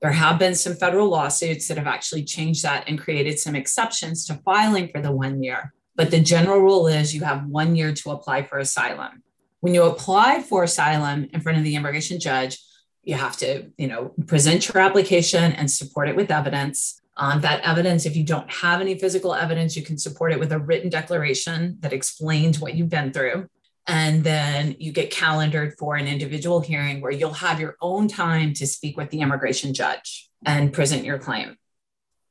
There 0.00 0.12
have 0.12 0.38
been 0.38 0.54
some 0.54 0.74
federal 0.74 1.08
lawsuits 1.08 1.68
that 1.68 1.76
have 1.76 1.86
actually 1.86 2.24
changed 2.24 2.62
that 2.62 2.88
and 2.88 2.98
created 2.98 3.38
some 3.38 3.54
exceptions 3.54 4.24
to 4.26 4.34
filing 4.44 4.88
for 4.88 5.00
the 5.00 5.12
one 5.12 5.42
year. 5.42 5.74
But 5.96 6.10
the 6.10 6.20
general 6.20 6.60
rule 6.60 6.86
is 6.86 7.14
you 7.14 7.22
have 7.22 7.46
one 7.46 7.76
year 7.76 7.92
to 7.92 8.10
apply 8.10 8.44
for 8.44 8.58
asylum. 8.58 9.22
When 9.60 9.74
you 9.74 9.82
apply 9.82 10.40
for 10.40 10.62
asylum 10.62 11.28
in 11.34 11.40
front 11.40 11.58
of 11.58 11.64
the 11.64 11.74
immigration 11.74 12.18
judge, 12.18 12.58
you 13.02 13.14
have 13.14 13.36
to, 13.38 13.70
you 13.76 13.88
know, 13.88 14.14
present 14.26 14.68
your 14.68 14.78
application 14.78 15.52
and 15.52 15.70
support 15.70 16.08
it 16.08 16.16
with 16.16 16.30
evidence. 16.30 17.02
Um, 17.16 17.42
that 17.42 17.60
evidence, 17.62 18.06
if 18.06 18.16
you 18.16 18.24
don't 18.24 18.50
have 18.50 18.80
any 18.80 18.98
physical 18.98 19.34
evidence, 19.34 19.76
you 19.76 19.82
can 19.82 19.98
support 19.98 20.32
it 20.32 20.40
with 20.40 20.52
a 20.52 20.58
written 20.58 20.88
declaration 20.88 21.76
that 21.80 21.92
explains 21.92 22.60
what 22.60 22.74
you've 22.74 22.88
been 22.88 23.12
through. 23.12 23.48
And 23.86 24.22
then 24.22 24.76
you 24.78 24.92
get 24.92 25.10
calendared 25.10 25.74
for 25.78 25.96
an 25.96 26.06
individual 26.06 26.60
hearing 26.60 27.00
where 27.00 27.10
you'll 27.10 27.32
have 27.32 27.60
your 27.60 27.76
own 27.80 28.08
time 28.08 28.54
to 28.54 28.66
speak 28.66 28.96
with 28.96 29.10
the 29.10 29.20
immigration 29.20 29.74
judge 29.74 30.28
and 30.44 30.72
present 30.72 31.04
your 31.04 31.18
claim. 31.18 31.56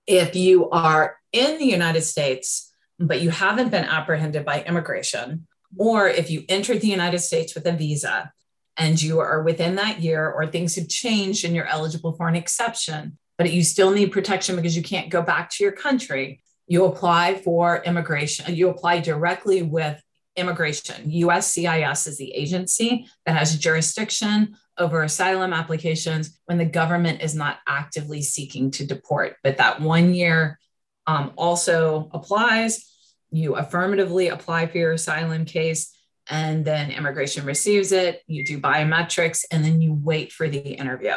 If 0.07 0.35
you 0.35 0.69
are 0.69 1.17
in 1.31 1.57
the 1.57 1.65
United 1.65 2.01
States, 2.01 2.73
but 2.97 3.21
you 3.21 3.29
haven't 3.29 3.69
been 3.69 3.85
apprehended 3.85 4.45
by 4.45 4.63
immigration, 4.63 5.47
or 5.77 6.07
if 6.07 6.29
you 6.29 6.43
entered 6.49 6.81
the 6.81 6.87
United 6.87 7.19
States 7.19 7.53
with 7.55 7.65
a 7.65 7.71
visa 7.71 8.31
and 8.77 9.01
you 9.01 9.19
are 9.19 9.43
within 9.43 9.75
that 9.75 10.01
year, 10.01 10.29
or 10.29 10.47
things 10.47 10.75
have 10.75 10.87
changed 10.87 11.45
and 11.45 11.55
you're 11.55 11.67
eligible 11.67 12.13
for 12.13 12.27
an 12.27 12.35
exception, 12.35 13.17
but 13.37 13.51
you 13.51 13.63
still 13.63 13.91
need 13.91 14.11
protection 14.11 14.55
because 14.55 14.75
you 14.75 14.83
can't 14.83 15.09
go 15.09 15.21
back 15.21 15.49
to 15.49 15.63
your 15.63 15.73
country, 15.73 16.41
you 16.67 16.85
apply 16.85 17.35
for 17.35 17.83
immigration, 17.83 18.55
you 18.55 18.69
apply 18.69 18.99
directly 18.99 19.61
with 19.61 20.01
immigration. 20.39 21.11
USCIS 21.11 22.07
is 22.07 22.17
the 22.17 22.31
agency 22.33 23.07
that 23.25 23.37
has 23.37 23.57
jurisdiction 23.57 24.55
over 24.77 25.03
asylum 25.03 25.53
applications 25.53 26.39
when 26.45 26.57
the 26.57 26.65
government 26.65 27.21
is 27.21 27.35
not 27.35 27.59
actively 27.67 28.21
seeking 28.21 28.71
to 28.71 28.87
deport. 28.87 29.35
But 29.43 29.57
that 29.57 29.81
one 29.81 30.13
year 30.13 30.57
um, 31.05 31.33
also 31.37 32.09
applies 32.13 32.85
you 33.31 33.55
affirmatively 33.55 34.29
apply 34.29 34.67
for 34.67 34.77
your 34.77 34.93
asylum 34.93 35.45
case 35.45 35.95
and 36.29 36.63
then 36.63 36.91
immigration 36.91 37.45
receives 37.45 37.91
it 37.91 38.21
you 38.27 38.45
do 38.45 38.59
biometrics 38.59 39.43
and 39.51 39.63
then 39.63 39.81
you 39.81 39.93
wait 39.93 40.31
for 40.31 40.47
the 40.47 40.59
interview 40.59 41.15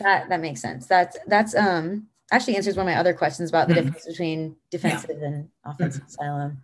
that 0.00 0.28
that 0.28 0.40
makes 0.40 0.60
sense 0.60 0.86
that's 0.86 1.16
that's 1.26 1.54
um 1.54 2.06
actually 2.30 2.56
answers 2.56 2.76
one 2.76 2.86
of 2.86 2.92
my 2.92 2.98
other 2.98 3.14
questions 3.14 3.48
about 3.48 3.68
the 3.68 3.74
mm-hmm. 3.74 3.84
difference 3.84 4.06
between 4.06 4.56
defensive 4.70 5.16
yeah. 5.20 5.26
and 5.26 5.48
offensive 5.64 6.02
mm-hmm. 6.02 6.08
asylum 6.08 6.62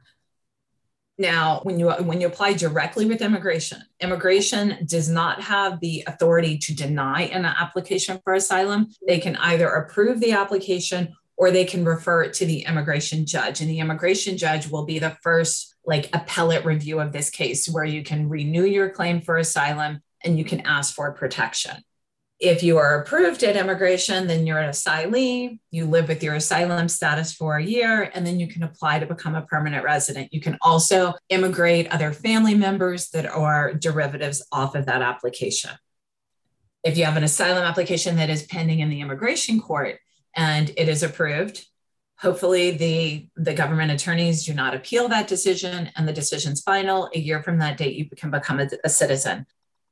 now 1.18 1.61
when 1.62 1.78
you 1.78 1.90
when 1.90 2.21
you 2.21 2.26
apply 2.26 2.52
directly 2.52 3.06
with 3.06 3.23
immigration 3.23 3.80
immigration 4.00 4.76
does 4.87 5.09
not 5.09 5.40
have 5.40 5.78
the 5.80 6.02
authority 6.06 6.59
to 6.59 6.75
deny 6.75 7.23
an 7.23 7.44
application 7.44 8.21
for 8.25 8.35
asylum 8.35 8.88
they 9.06 9.18
can 9.18 9.37
either 9.37 9.68
approve 9.68 10.18
the 10.21 10.33
application 10.33 11.14
or 11.37 11.50
they 11.50 11.64
can 11.64 11.85
refer 11.85 12.23
it 12.23 12.33
to 12.35 12.47
the 12.47 12.64
immigration 12.64 13.26
judge. 13.26 13.61
And 13.61 13.68
the 13.68 13.80
immigration 13.80 14.37
judge 14.37 14.68
will 14.68 14.85
be 14.85 14.99
the 14.99 15.16
first 15.23 15.75
like 15.85 16.09
appellate 16.12 16.64
review 16.64 17.00
of 17.00 17.12
this 17.12 17.30
case 17.30 17.68
where 17.68 17.85
you 17.85 18.02
can 18.02 18.28
renew 18.28 18.64
your 18.64 18.90
claim 18.90 19.21
for 19.21 19.37
asylum 19.37 20.00
and 20.23 20.38
you 20.38 20.44
can 20.44 20.61
ask 20.61 20.94
for 20.94 21.12
protection. 21.12 21.76
If 22.45 22.63
you 22.63 22.77
are 22.77 23.01
approved 23.01 23.43
at 23.43 23.57
immigration, 23.57 24.27
then 24.27 24.47
you're 24.47 24.59
an 24.59 24.69
asylee. 24.69 25.61
You 25.71 25.87
live 25.87 26.09
with 26.09 26.23
your 26.23 26.35
asylum 26.35 26.91
status 26.91 27.33
for 27.33 27.57
a 27.57 27.65
year, 27.65 28.11
and 28.13 28.27
then 28.27 28.39
you 28.39 28.47
can 28.47 28.63
apply 28.63 28.99
to 28.99 29.07
become 29.07 29.35
a 29.35 29.41
permanent 29.47 29.83
resident. 29.83 30.31
You 30.31 30.43
can 30.43 30.59
also 30.61 31.15
immigrate 31.31 31.91
other 31.91 32.13
family 32.13 32.55
members 32.55 33.09
that 33.13 33.25
are 33.25 33.73
derivatives 33.73 34.47
off 34.53 34.75
of 34.75 34.85
that 34.85 35.01
application. 35.01 35.71
If 36.83 36.99
you 36.99 37.07
have 37.07 37.17
an 37.17 37.25
asylum 37.25 37.63
application 37.63 38.17
that 38.17 38.29
is 38.29 38.43
pending 38.43 38.81
in 38.81 38.91
the 38.91 39.01
immigration 39.01 39.59
court, 39.59 39.99
and 40.37 40.71
it 40.77 40.91
is 40.91 41.03
approved. 41.03 41.65
Hopefully, 42.19 42.73
the, 42.73 43.27
the 43.37 43.55
government 43.55 43.91
attorneys 43.91 44.45
do 44.45 44.53
not 44.53 44.75
appeal 44.75 45.09
that 45.09 45.29
decision 45.29 45.91
and 45.97 46.07
the 46.07 46.13
decision's 46.13 46.61
final. 46.61 47.09
A 47.15 47.19
year 47.19 47.43
from 47.43 47.57
that 47.61 47.79
date, 47.79 47.97
you 47.97 48.05
can 48.05 48.31
become 48.31 48.61
a, 48.61 48.69
a 48.85 48.91
citizen. 48.91 49.47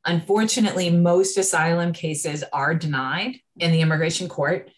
Unfortunately, 0.04 0.90
most 0.90 1.38
asylum 1.38 1.92
cases 1.92 2.42
are 2.52 2.74
denied 2.74 3.38
in 3.58 3.70
the 3.70 3.80
immigration 3.80 4.28
court. 4.28 4.70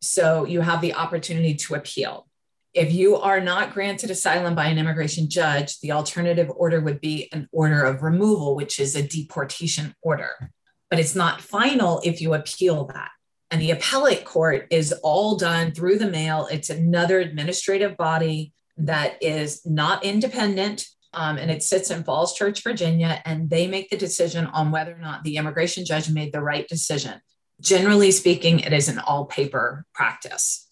So 0.00 0.44
you 0.44 0.60
have 0.60 0.80
the 0.80 0.94
opportunity 0.94 1.54
to 1.54 1.74
appeal. 1.74 2.26
If 2.72 2.92
you 2.92 3.16
are 3.16 3.40
not 3.40 3.74
granted 3.74 4.10
asylum 4.10 4.54
by 4.54 4.66
an 4.66 4.78
immigration 4.78 5.28
judge, 5.28 5.80
the 5.80 5.92
alternative 5.92 6.50
order 6.54 6.80
would 6.80 7.00
be 7.00 7.28
an 7.32 7.48
order 7.52 7.82
of 7.82 8.02
removal, 8.02 8.54
which 8.54 8.78
is 8.78 8.94
a 8.94 9.06
deportation 9.06 9.94
order. 10.02 10.50
But 10.88 11.00
it's 11.00 11.16
not 11.16 11.40
final 11.40 12.00
if 12.04 12.20
you 12.20 12.32
appeal 12.34 12.86
that. 12.86 13.10
And 13.50 13.60
the 13.60 13.72
appellate 13.72 14.24
court 14.24 14.68
is 14.70 14.92
all 15.02 15.36
done 15.36 15.72
through 15.72 15.98
the 15.98 16.10
mail. 16.10 16.46
It's 16.50 16.70
another 16.70 17.18
administrative 17.18 17.96
body 17.96 18.54
that 18.76 19.20
is 19.20 19.66
not 19.66 20.04
independent. 20.04 20.86
Um, 21.12 21.38
and 21.38 21.50
it 21.50 21.62
sits 21.62 21.90
in 21.90 22.04
Falls 22.04 22.34
Church, 22.34 22.62
Virginia, 22.62 23.20
and 23.24 23.50
they 23.50 23.66
make 23.66 23.90
the 23.90 23.96
decision 23.96 24.46
on 24.46 24.70
whether 24.70 24.94
or 24.94 24.98
not 24.98 25.24
the 25.24 25.36
immigration 25.36 25.84
judge 25.84 26.08
made 26.08 26.32
the 26.32 26.42
right 26.42 26.68
decision. 26.68 27.20
Generally 27.60 28.12
speaking, 28.12 28.60
it 28.60 28.72
is 28.72 28.88
an 28.88 28.98
all 28.98 29.26
paper 29.26 29.84
practice. 29.92 30.68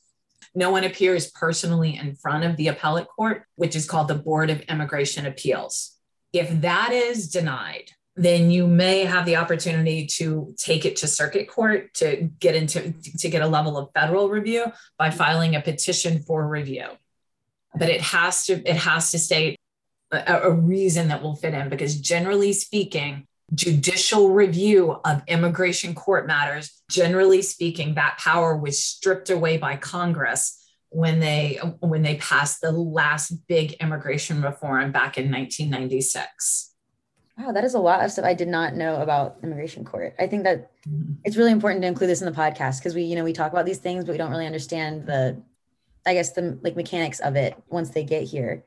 No 0.54 0.70
one 0.70 0.84
appears 0.84 1.30
personally 1.30 1.96
in 1.96 2.14
front 2.14 2.44
of 2.44 2.56
the 2.56 2.68
appellate 2.68 3.08
court, 3.08 3.44
which 3.56 3.76
is 3.76 3.86
called 3.86 4.08
the 4.08 4.14
Board 4.14 4.48
of 4.50 4.60
Immigration 4.62 5.26
Appeals. 5.26 5.96
If 6.32 6.62
that 6.62 6.92
is 6.92 7.28
denied, 7.28 7.90
then 8.16 8.50
you 8.50 8.66
may 8.66 9.04
have 9.04 9.26
the 9.26 9.36
opportunity 9.36 10.06
to 10.06 10.54
take 10.56 10.84
it 10.84 10.96
to 10.96 11.06
circuit 11.06 11.48
court 11.48 11.94
to 11.94 12.30
get 12.38 12.54
into 12.54 12.92
to 13.18 13.28
get 13.28 13.42
a 13.42 13.46
level 13.46 13.76
of 13.76 13.90
federal 13.94 14.28
review 14.28 14.64
by 14.98 15.10
filing 15.10 15.54
a 15.54 15.60
petition 15.60 16.20
for 16.22 16.46
review 16.46 16.86
but 17.76 17.88
it 17.88 18.00
has 18.00 18.46
to 18.46 18.54
it 18.68 18.76
has 18.76 19.10
to 19.12 19.18
state 19.18 19.58
a, 20.10 20.40
a 20.44 20.50
reason 20.50 21.08
that 21.08 21.22
will 21.22 21.36
fit 21.36 21.54
in 21.54 21.68
because 21.68 22.00
generally 22.00 22.52
speaking 22.52 23.26
judicial 23.54 24.30
review 24.30 25.00
of 25.04 25.22
immigration 25.26 25.94
court 25.94 26.26
matters 26.26 26.82
generally 26.90 27.40
speaking 27.40 27.94
that 27.94 28.18
power 28.18 28.56
was 28.56 28.82
stripped 28.82 29.30
away 29.30 29.56
by 29.56 29.74
congress 29.74 30.70
when 30.90 31.18
they 31.20 31.58
when 31.80 32.02
they 32.02 32.16
passed 32.16 32.60
the 32.60 32.72
last 32.72 33.32
big 33.46 33.72
immigration 33.74 34.42
reform 34.42 34.92
back 34.92 35.16
in 35.16 35.30
1996 35.30 36.74
wow 37.38 37.52
that 37.52 37.64
is 37.64 37.72
a 37.72 37.78
lot 37.78 38.04
of 38.04 38.10
stuff 38.10 38.24
i 38.24 38.34
did 38.34 38.48
not 38.48 38.74
know 38.74 39.00
about 39.00 39.36
immigration 39.42 39.84
court. 39.84 40.14
I 40.18 40.26
think 40.26 40.44
that 40.44 40.70
mm-hmm. 40.86 41.14
it's 41.24 41.36
really 41.36 41.52
important 41.52 41.82
to 41.82 41.88
include 41.88 42.10
this 42.10 42.20
in 42.20 42.30
the 42.30 42.38
podcast 42.38 42.80
because 42.80 42.94
we 42.94 43.02
you 43.02 43.16
know 43.16 43.24
we 43.24 43.32
talk 43.32 43.52
about 43.52 43.64
these 43.64 43.78
things 43.78 44.04
but 44.04 44.12
we 44.12 44.18
don't 44.18 44.30
really 44.30 44.46
understand 44.46 45.06
the 45.06 45.40
i 46.04 46.12
guess 46.12 46.32
the 46.32 46.58
like 46.62 46.76
mechanics 46.76 47.20
of 47.20 47.34
it 47.36 47.56
once 47.68 47.90
they 47.90 48.04
get 48.04 48.24
here 48.24 48.64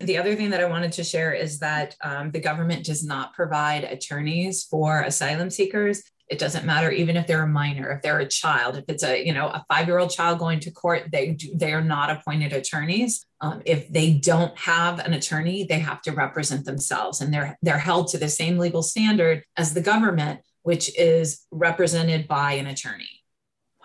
the 0.00 0.16
other 0.16 0.34
thing 0.34 0.50
that 0.50 0.60
I 0.60 0.64
wanted 0.64 0.92
to 0.92 1.04
share 1.04 1.32
is 1.32 1.58
that 1.58 1.94
um, 2.02 2.30
the 2.30 2.40
government 2.40 2.86
does 2.86 3.04
not 3.04 3.34
provide 3.34 3.84
attorneys 3.84 4.64
for 4.64 5.02
asylum 5.02 5.50
seekers. 5.50 6.02
It 6.28 6.38
doesn't 6.38 6.64
matter 6.64 6.90
even 6.90 7.16
if 7.16 7.26
they're 7.26 7.42
a 7.42 7.48
minor, 7.48 7.90
if 7.90 8.02
they're 8.02 8.20
a 8.20 8.28
child, 8.28 8.76
if 8.76 8.84
it's 8.88 9.02
a 9.02 9.24
you 9.24 9.34
know 9.34 9.48
a 9.48 9.64
five 9.68 9.88
year 9.88 9.98
old 9.98 10.10
child 10.10 10.38
going 10.38 10.60
to 10.60 10.70
court, 10.70 11.08
they 11.10 11.32
do, 11.32 11.52
they 11.54 11.72
are 11.72 11.82
not 11.82 12.08
appointed 12.08 12.52
attorneys. 12.52 13.26
Um, 13.40 13.62
if 13.66 13.92
they 13.92 14.12
don't 14.12 14.56
have 14.56 15.00
an 15.00 15.12
attorney, 15.12 15.64
they 15.64 15.80
have 15.80 16.00
to 16.02 16.12
represent 16.12 16.64
themselves, 16.64 17.20
and 17.20 17.34
they're 17.34 17.58
they're 17.62 17.78
held 17.78 18.08
to 18.08 18.18
the 18.18 18.28
same 18.28 18.58
legal 18.58 18.82
standard 18.82 19.44
as 19.56 19.74
the 19.74 19.80
government, 19.80 20.40
which 20.62 20.96
is 20.96 21.44
represented 21.50 22.28
by 22.28 22.52
an 22.52 22.68
attorney. 22.68 23.24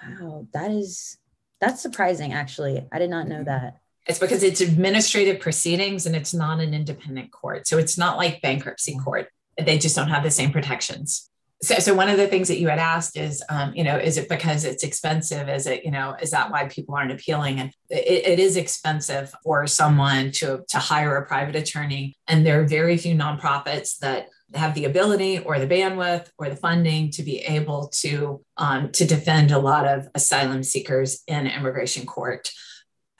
Wow, 0.02 0.48
that 0.54 0.70
is 0.70 1.18
that's 1.60 1.82
surprising. 1.82 2.32
Actually, 2.32 2.86
I 2.92 3.00
did 3.00 3.10
not 3.10 3.28
know 3.28 3.44
that. 3.44 3.80
It's 4.06 4.20
because 4.20 4.44
it's 4.44 4.62
administrative 4.62 5.40
proceedings 5.40 6.06
and 6.06 6.16
it's 6.16 6.34
not 6.34 6.60
an 6.60 6.74
independent 6.74 7.32
court. 7.32 7.68
So 7.68 7.78
it's 7.78 7.98
not 7.98 8.18
like 8.18 8.42
bankruptcy 8.42 8.98
court. 8.98 9.30
They 9.58 9.78
just 9.78 9.96
don't 9.96 10.10
have 10.10 10.24
the 10.24 10.32
same 10.32 10.52
protections. 10.52 11.30
So, 11.62 11.76
so 11.76 11.96
one 11.96 12.10
of 12.10 12.18
the 12.18 12.28
things 12.28 12.50
that 12.50 12.60
you 12.60 12.68
had 12.68 12.80
asked 12.80 13.18
is, 13.18 13.42
um, 13.50 13.74
you 13.74 13.84
know, 13.84 13.98
is 13.98 14.18
it 14.18 14.28
because 14.28 14.66
it's 14.66 14.84
expensive? 14.84 15.48
Is 15.48 15.68
it, 15.68 15.86
you 15.86 15.92
know, 15.92 16.16
is 16.22 16.32
that 16.32 16.52
why 16.52 16.68
people 16.68 16.96
aren't 16.96 17.14
appealing? 17.14 17.60
And 17.60 17.72
it, 17.90 18.28
it 18.28 18.40
is 18.40 18.58
expensive 18.58 19.34
for 19.44 19.66
someone 19.66 20.32
to 20.34 20.64
to 20.68 20.78
hire 20.78 21.16
a 21.16 21.26
private 21.26 21.56
attorney, 21.56 22.18
and 22.28 22.46
there 22.46 22.62
are 22.62 22.68
very 22.68 22.98
few 22.98 23.16
nonprofits 23.16 23.98
that 24.00 24.28
have 24.54 24.76
the 24.76 24.86
ability 24.86 25.40
or 25.40 25.58
the 25.58 25.68
bandwidth 25.68 26.30
or 26.38 26.50
the 26.50 26.56
funding 26.56 27.10
to 27.12 27.24
be 27.24 27.40
able 27.40 27.88
to 28.02 28.44
um, 28.58 28.92
to 28.92 29.06
defend 29.06 29.52
a 29.52 29.60
lot 29.60 29.88
of 29.88 30.08
asylum 30.14 30.62
seekers 30.62 31.24
in 31.28 31.48
immigration 31.48 32.06
court. 32.06 32.50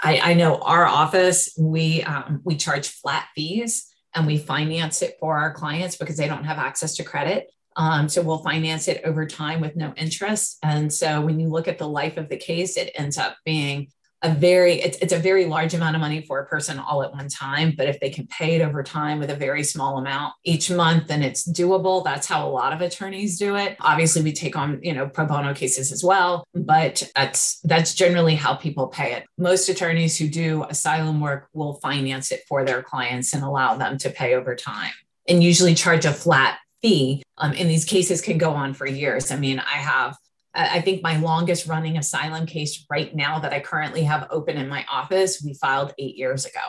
I, 0.06 0.32
I 0.32 0.34
know 0.36 0.58
our 0.58 0.86
office, 0.86 1.56
we, 1.60 2.04
um, 2.04 2.42
we 2.44 2.56
charge 2.58 2.90
flat 2.90 3.28
fees 3.36 3.92
and 4.14 4.28
we 4.28 4.38
finance 4.38 5.02
it 5.02 5.18
for 5.20 5.36
our 5.36 5.52
clients 5.52 5.98
because 5.98 6.16
they 6.16 6.28
don't 6.28 6.44
have 6.44 6.60
access 6.60 6.96
to 6.98 7.04
credit. 7.04 7.50
Um, 7.76 8.08
so 8.08 8.22
we'll 8.22 8.38
finance 8.38 8.88
it 8.88 9.02
over 9.04 9.26
time 9.26 9.62
with 9.62 9.76
no 9.76 9.94
interest. 9.98 10.60
And 10.62 10.94
so 10.94 11.22
when 11.22 11.40
you 11.40 11.50
look 11.50 11.68
at 11.68 11.80
the 11.80 11.88
life 11.88 12.18
of 12.18 12.30
the 12.30 12.38
case, 12.38 12.78
it 12.78 12.92
ends 12.94 13.18
up 13.18 13.36
being 13.46 13.88
a 14.26 14.34
very 14.34 14.74
it's, 14.82 14.98
it's 14.98 15.14
a 15.14 15.20
very 15.20 15.46
large 15.46 15.74
amount 15.74 15.96
of 15.96 16.00
money 16.00 16.22
for 16.22 16.40
a 16.40 16.46
person 16.46 16.80
all 16.80 17.04
at 17.04 17.12
one 17.12 17.30
time 17.30 17.74
but 17.78 17.88
if 17.88 18.00
they 18.00 18.10
can 18.10 18.26
pay 18.28 18.56
it 18.56 18.62
over 18.62 18.82
time 18.82 19.20
with 19.20 19.30
a 19.30 19.36
very 19.36 19.64
small 19.64 19.98
amount 19.98 20.34
each 20.44 20.72
month 20.72 21.08
then 21.08 21.22
it's 21.22 21.48
doable. 21.48 22.04
That's 22.04 22.28
how 22.28 22.48
a 22.48 22.50
lot 22.50 22.74
of 22.74 22.82
attorneys 22.82 23.38
do 23.38 23.56
it. 23.56 23.78
Obviously 23.80 24.24
we 24.24 24.34
take 24.34 24.56
on 24.56 24.80
you 24.82 24.94
know 24.94 25.08
pro 25.08 25.26
bono 25.26 25.54
cases 25.54 25.92
as 25.92 26.04
well 26.04 26.48
but 26.54 27.10
that's 27.16 27.60
that's 27.62 27.94
generally 27.94 28.36
how 28.36 28.56
people 28.56 28.88
pay 28.88 29.14
it. 29.14 29.26
Most 29.38 29.70
attorneys 29.70 30.18
who 30.18 30.28
do 30.28 30.66
asylum 30.70 31.22
work 31.22 31.48
will 31.54 31.76
finance 31.76 32.32
it 32.32 32.42
for 32.48 32.64
their 32.64 32.82
clients 32.82 33.34
and 33.34 33.44
allow 33.44 33.76
them 33.76 33.98
to 34.00 34.10
pay 34.10 34.34
over 34.34 34.56
time 34.56 34.92
and 35.28 35.44
usually 35.44 35.76
charge 35.76 36.06
a 36.06 36.14
flat 36.14 36.58
fee. 36.82 37.22
Um, 37.38 37.54
and 37.58 37.70
these 37.70 37.86
cases 37.86 38.22
can 38.22 38.38
go 38.38 38.52
on 38.52 38.74
for 38.74 38.88
years. 38.88 39.32
I 39.32 39.38
mean 39.38 39.60
i 39.60 39.78
have 39.78 40.18
I 40.56 40.82
think 40.82 41.04
my 41.04 41.18
longest 41.18 41.68
running 41.68 41.98
asylum 41.98 42.46
case 42.46 42.86
right 42.90 43.14
now 43.14 43.40
that 43.40 43.52
I 43.52 43.60
currently 43.60 44.04
have 44.04 44.28
open 44.32 44.58
in 44.58 44.70
my 44.70 44.86
office, 44.90 45.44
we 45.44 45.54
filed 45.54 45.94
eight 46.00 46.16
years 46.16 46.46
ago. 46.46 46.62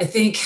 I 0.00 0.04
think 0.04 0.40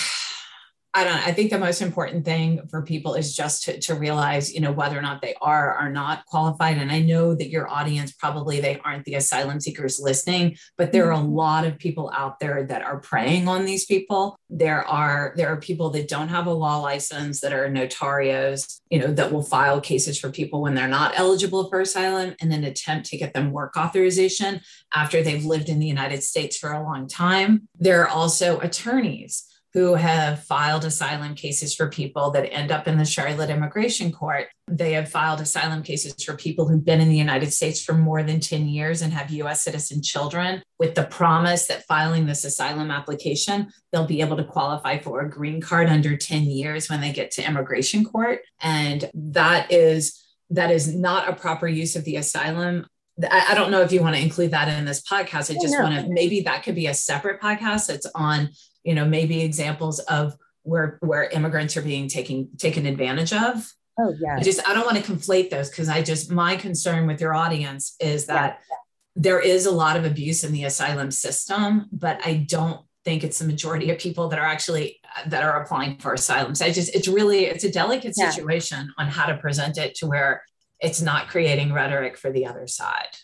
I 0.97 1.05
don't 1.05 1.27
I 1.29 1.33
think 1.33 1.51
the 1.51 1.59
most 1.59 1.83
important 1.83 2.25
thing 2.25 2.67
for 2.71 2.81
people 2.81 3.17
is 3.17 3.37
just 3.37 3.65
to, 3.65 3.79
to 3.81 3.95
realize, 3.95 4.55
you 4.55 4.61
know, 4.61 4.73
whether 4.73 4.99
or 4.99 5.03
not 5.03 5.21
they 5.21 5.35
are 5.43 5.69
or 5.69 5.75
are 5.75 5.91
not 5.91 6.25
qualified. 6.25 6.79
And 6.79 6.91
I 6.91 7.01
know 7.01 7.35
that 7.35 7.51
your 7.51 7.69
audience 7.69 8.13
probably 8.13 8.61
they 8.61 8.81
aren't 8.83 9.05
the 9.05 9.17
asylum 9.17 9.61
seekers 9.61 10.01
listening, 10.01 10.57
but 10.79 10.93
there 10.93 11.09
are 11.09 11.13
a 11.13 11.17
mm-hmm. 11.17 11.35
lot 11.35 11.67
of 11.67 11.77
people 11.77 12.11
out 12.17 12.41
there 12.41 12.65
that 12.65 12.81
are 12.81 12.99
preying 12.99 13.47
on 13.47 13.67
these 13.67 13.85
people. 13.85 14.41
There 14.49 14.83
are 14.87 15.35
there 15.37 15.49
are 15.49 15.59
people 15.59 15.91
that 15.91 16.09
don't 16.09 16.29
have 16.29 16.47
a 16.47 16.55
law 16.55 16.79
license 16.79 17.43
that 17.43 17.53
are 17.53 17.69
notarios, 17.69 18.81
you 18.89 18.99
know, 18.99 19.13
that 19.13 19.31
will 19.31 19.43
file 19.43 19.83
cases 19.83 20.19
for 20.19 20.31
people 20.31 20.63
when 20.63 20.75
they're 20.75 20.89
not 20.89 21.13
eligible 21.19 21.69
for 21.69 21.81
asylum 21.81 22.35
and 22.41 22.51
then 22.51 22.65
attempt 22.65 23.05
to 23.09 23.19
get 23.19 23.35
them 23.35 23.53
work 23.53 23.77
authorization 23.77 24.63
after 24.95 25.23
they've 25.23 25.45
lived 25.45 25.69
in 25.69 25.79
the 25.79 25.87
United 25.87 26.23
States 26.23 26.57
for 26.57 26.73
a 26.73 26.83
long 26.83 27.07
time. 27.07 27.69
There 27.79 28.01
are 28.01 28.09
also 28.09 28.59
attorneys 28.61 29.47
who 29.77 29.93
have 29.93 30.43
filed 30.43 30.87
asylum 30.87 31.35
cases 31.35 31.75
for 31.75 31.91
people 31.91 32.31
that 32.31 32.51
end 32.51 32.73
up 32.73 32.89
in 32.89 32.97
the 32.97 33.05
Charlotte 33.05 33.51
Immigration 33.51 34.11
Court. 34.11 34.47
They 34.67 34.95
have 34.95 35.11
filed 35.11 35.43
asylum 35.43 35.83
cases 35.83 36.15
for 36.25 36.35
people 36.35 36.67
who've 36.67 36.83
been 36.83 37.03
in 37.03 37.11
the 37.11 37.17
United 37.17 37.53
States 37.53 37.85
for 37.85 37.93
more 37.93 38.23
than 38.23 38.41
10 38.41 38.69
years 38.69 39.03
and 39.03 39.13
have 39.13 39.31
US 39.31 39.65
citizen 39.65 40.03
children, 40.03 40.63
with 40.79 40.95
the 40.95 41.05
promise 41.05 41.67
that 41.67 41.85
filing 41.85 42.25
this 42.25 42.43
asylum 42.47 42.91
application, 42.91 43.71
they'll 43.93 44.07
be 44.07 44.23
able 44.23 44.39
to 44.39 44.45
qualify 44.45 44.99
for 44.99 45.21
a 45.21 45.29
green 45.29 45.61
card 45.61 45.91
under 45.91 46.17
10 46.17 46.45
years 46.45 46.89
when 46.89 47.03
they 47.03 47.13
get 47.13 47.31
to 47.33 47.47
immigration 47.47 48.03
court. 48.03 48.41
And 48.63 49.11
that 49.13 49.71
is 49.71 50.23
that 50.49 50.71
is 50.71 50.95
not 50.95 51.29
a 51.29 51.35
proper 51.35 51.69
use 51.69 51.97
of 51.97 52.05
the 52.05 52.17
asylum 52.17 52.87
I 53.31 53.55
don't 53.55 53.71
know 53.71 53.81
if 53.81 53.93
you 53.93 54.03
want 54.03 54.15
to 54.15 54.21
include 54.21 54.51
that 54.51 54.69
in 54.69 54.85
this 54.85 55.03
podcast. 55.03 55.51
I 55.51 55.59
just 55.61 55.79
want 55.79 55.95
to 55.95 56.07
maybe 56.07 56.43
that 56.43 56.63
could 56.63 56.75
be 56.75 56.87
a 56.87 56.93
separate 56.93 57.41
podcast 57.41 57.87
that's 57.87 58.07
on 58.15 58.51
you 58.87 58.95
know 58.95 59.05
maybe 59.05 59.43
examples 59.43 59.99
of 59.99 60.37
where 60.63 60.99
where 61.01 61.25
immigrants 61.25 61.77
are 61.77 61.83
being 61.83 62.09
taken 62.09 62.49
taken 62.57 62.87
advantage 62.87 63.33
of 63.33 63.71
oh 63.99 64.15
yeah 64.21 64.37
I 64.37 64.43
just 64.43 64.67
i 64.67 64.73
don't 64.73 64.87
want 64.87 65.05
to 65.05 65.13
conflate 65.13 65.51
those 65.51 65.69
because 65.69 65.89
i 65.89 66.03
just 66.03 66.31
my 66.31 66.57
concern 66.57 67.07
with 67.07 67.21
your 67.21 67.35
audience 67.35 67.97
is 68.01 68.27
that 68.27 68.61
yeah. 68.71 68.77
there 69.17 69.41
is 69.41 69.67
a 69.67 69.71
lot 69.71 69.97
of 69.97 70.05
abuse 70.05 70.45
in 70.45 70.53
the 70.53 70.65
asylum 70.65 71.11
system 71.11 71.89
but 71.93 72.25
i 72.25 72.35
don't 72.35 72.81
think 73.05 73.23
it's 73.23 73.39
the 73.39 73.47
majority 73.47 73.91
of 73.91 73.99
people 73.99 74.29
that 74.29 74.39
are 74.39 74.47
actually 74.47 75.01
that 75.27 75.43
are 75.43 75.63
applying 75.63 75.99
for 75.99 76.15
asylum 76.15 76.55
so 76.55 76.65
i 76.65 76.71
just 76.71 76.95
it's 76.95 77.09
really 77.09 77.47
it's 77.47 77.65
a 77.65 77.71
delicate 77.71 78.15
situation 78.15 78.87
yeah. 78.87 79.05
on 79.05 79.11
how 79.11 79.27
to 79.27 79.37
present 79.37 79.79
it 79.79 79.95
to 79.97 80.07
where 80.07 80.43
it's 80.81 81.01
not 81.01 81.29
creating 81.29 81.73
rhetoric 81.73 82.17
for 82.17 82.31
the 82.31 82.47
other 82.47 82.67
side 82.67 83.17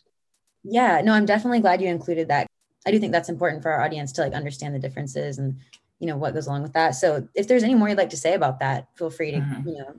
yeah 0.65 1.01
no 1.03 1.13
i'm 1.13 1.27
definitely 1.27 1.61
glad 1.61 1.81
you 1.81 1.89
included 1.89 2.29
that 2.29 2.47
I 2.87 2.91
do 2.91 2.99
think 2.99 3.13
that's 3.13 3.29
important 3.29 3.63
for 3.63 3.71
our 3.71 3.83
audience 3.83 4.13
to 4.13 4.23
like 4.23 4.33
understand 4.33 4.75
the 4.75 4.79
differences 4.79 5.39
and 5.39 5.59
you 5.99 6.09
know 6.09 6.17
what 6.17 6.35
goes 6.35 6.47
along 6.47 6.63
with 6.63 6.73
that. 6.73 6.97
So 6.97 7.29
if 7.35 7.47
there's 7.47 7.63
any 7.63 7.75
more 7.75 7.89
you'd 7.89 7.99
like 7.99 8.11
to 8.11 8.17
say 8.17 8.35
about 8.35 8.59
that, 8.61 8.89
feel 8.97 9.11
free 9.11 9.31
to 9.31 9.39
mm-hmm. 9.39 9.69
you 9.69 9.79
know. 9.79 9.95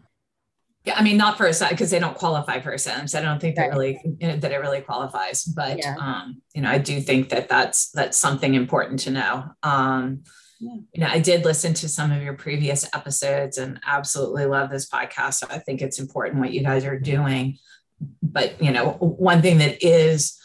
Yeah, 0.86 0.96
I 0.98 1.02
mean, 1.02 1.16
not 1.16 1.38
for 1.38 1.46
a 1.46 1.54
side 1.54 1.70
because 1.70 1.92
they 1.92 2.00
don't 2.00 2.18
qualify 2.18 2.60
for 2.60 2.74
a 2.74 2.80
sentence. 2.80 3.16
I 3.16 3.22
don't 3.22 3.40
think 3.40 3.56
that 3.56 3.70
really 3.70 4.02
you 4.20 4.28
know, 4.28 4.36
that 4.36 4.52
it 4.52 4.58
really 4.58 4.82
qualifies, 4.82 5.46
but 5.46 5.78
yeah. 5.78 5.96
um, 5.98 6.42
you 6.54 6.62
know, 6.62 6.70
I 6.70 6.78
do 6.78 7.00
think 7.00 7.30
that 7.30 7.48
that's 7.48 7.90
that's 7.92 8.18
something 8.18 8.54
important 8.54 9.00
to 9.02 9.12
know. 9.12 9.46
Um, 9.64 10.24
yeah. 10.60 10.76
you 10.94 11.02
know, 11.02 11.08
I 11.08 11.20
did 11.20 11.46
listen 11.46 11.74
to 11.76 11.88
some 11.88 12.12
of 12.12 12.22
your 12.22 12.34
previous 12.34 12.84
episodes 12.94 13.58
and 13.58 13.80
absolutely 13.86 14.46
love 14.46 14.70
this 14.70 14.90
podcast. 14.90 15.36
So 15.36 15.48
I 15.50 15.60
think 15.60 15.82
it's 15.82 16.00
important 16.00 16.42
what 16.42 16.52
you 16.52 16.64
guys 16.64 16.84
are 16.84 17.00
doing. 17.00 17.60
But 18.22 18.62
you 18.62 18.72
know, 18.72 18.92
one 19.00 19.42
thing 19.42 19.60
that 19.60 19.82
is 19.82 20.38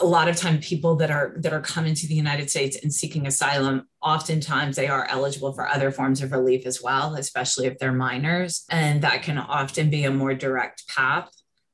a 0.00 0.04
lot 0.04 0.28
of 0.28 0.36
time 0.36 0.60
people 0.60 0.96
that 0.96 1.10
are 1.10 1.34
that 1.38 1.52
are 1.52 1.60
coming 1.60 1.94
to 1.94 2.06
the 2.06 2.14
United 2.14 2.50
States 2.50 2.78
and 2.82 2.92
seeking 2.92 3.26
asylum, 3.26 3.88
oftentimes 4.02 4.76
they 4.76 4.88
are 4.88 5.06
eligible 5.08 5.52
for 5.52 5.68
other 5.68 5.90
forms 5.90 6.22
of 6.22 6.32
relief 6.32 6.66
as 6.66 6.82
well, 6.82 7.14
especially 7.14 7.66
if 7.66 7.78
they're 7.78 7.92
minors. 7.92 8.64
And 8.70 9.02
that 9.02 9.22
can 9.22 9.38
often 9.38 9.90
be 9.90 10.04
a 10.04 10.10
more 10.10 10.34
direct 10.34 10.86
path 10.88 11.30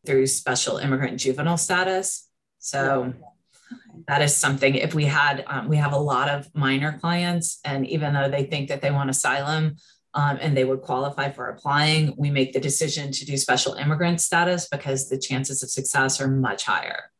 through 0.07 0.27
special 0.27 0.77
immigrant 0.77 1.19
juvenile 1.19 1.57
status. 1.57 2.29
So 2.59 3.15
that 4.07 4.23
is 4.23 4.35
something 4.35 4.75
if 4.75 4.95
we 4.95 5.05
had 5.05 5.45
um, 5.47 5.69
we 5.69 5.77
have 5.77 5.93
a 5.93 5.99
lot 5.99 6.29
of 6.29 6.49
minor 6.55 6.99
clients 6.99 7.61
and 7.65 7.87
even 7.87 8.13
though 8.13 8.29
they 8.29 8.45
think 8.45 8.69
that 8.69 8.83
they 8.83 8.91
want 8.91 9.11
asylum 9.11 9.77
um, 10.15 10.39
and 10.41 10.57
they 10.57 10.65
would 10.65 10.83
qualify 10.83 11.31
for 11.31 11.49
applying 11.49 12.15
we 12.19 12.31
make 12.31 12.53
the 12.53 12.61
decision 12.61 13.11
to 13.13 13.25
do 13.25 13.37
special 13.37 13.75
immigrant 13.75 14.21
status 14.21 14.69
because 14.69 15.09
the 15.09 15.19
chances 15.19 15.63
of 15.63 15.71
success 15.71 16.21
are 16.21 16.29
much 16.29 16.65
higher 16.65 17.11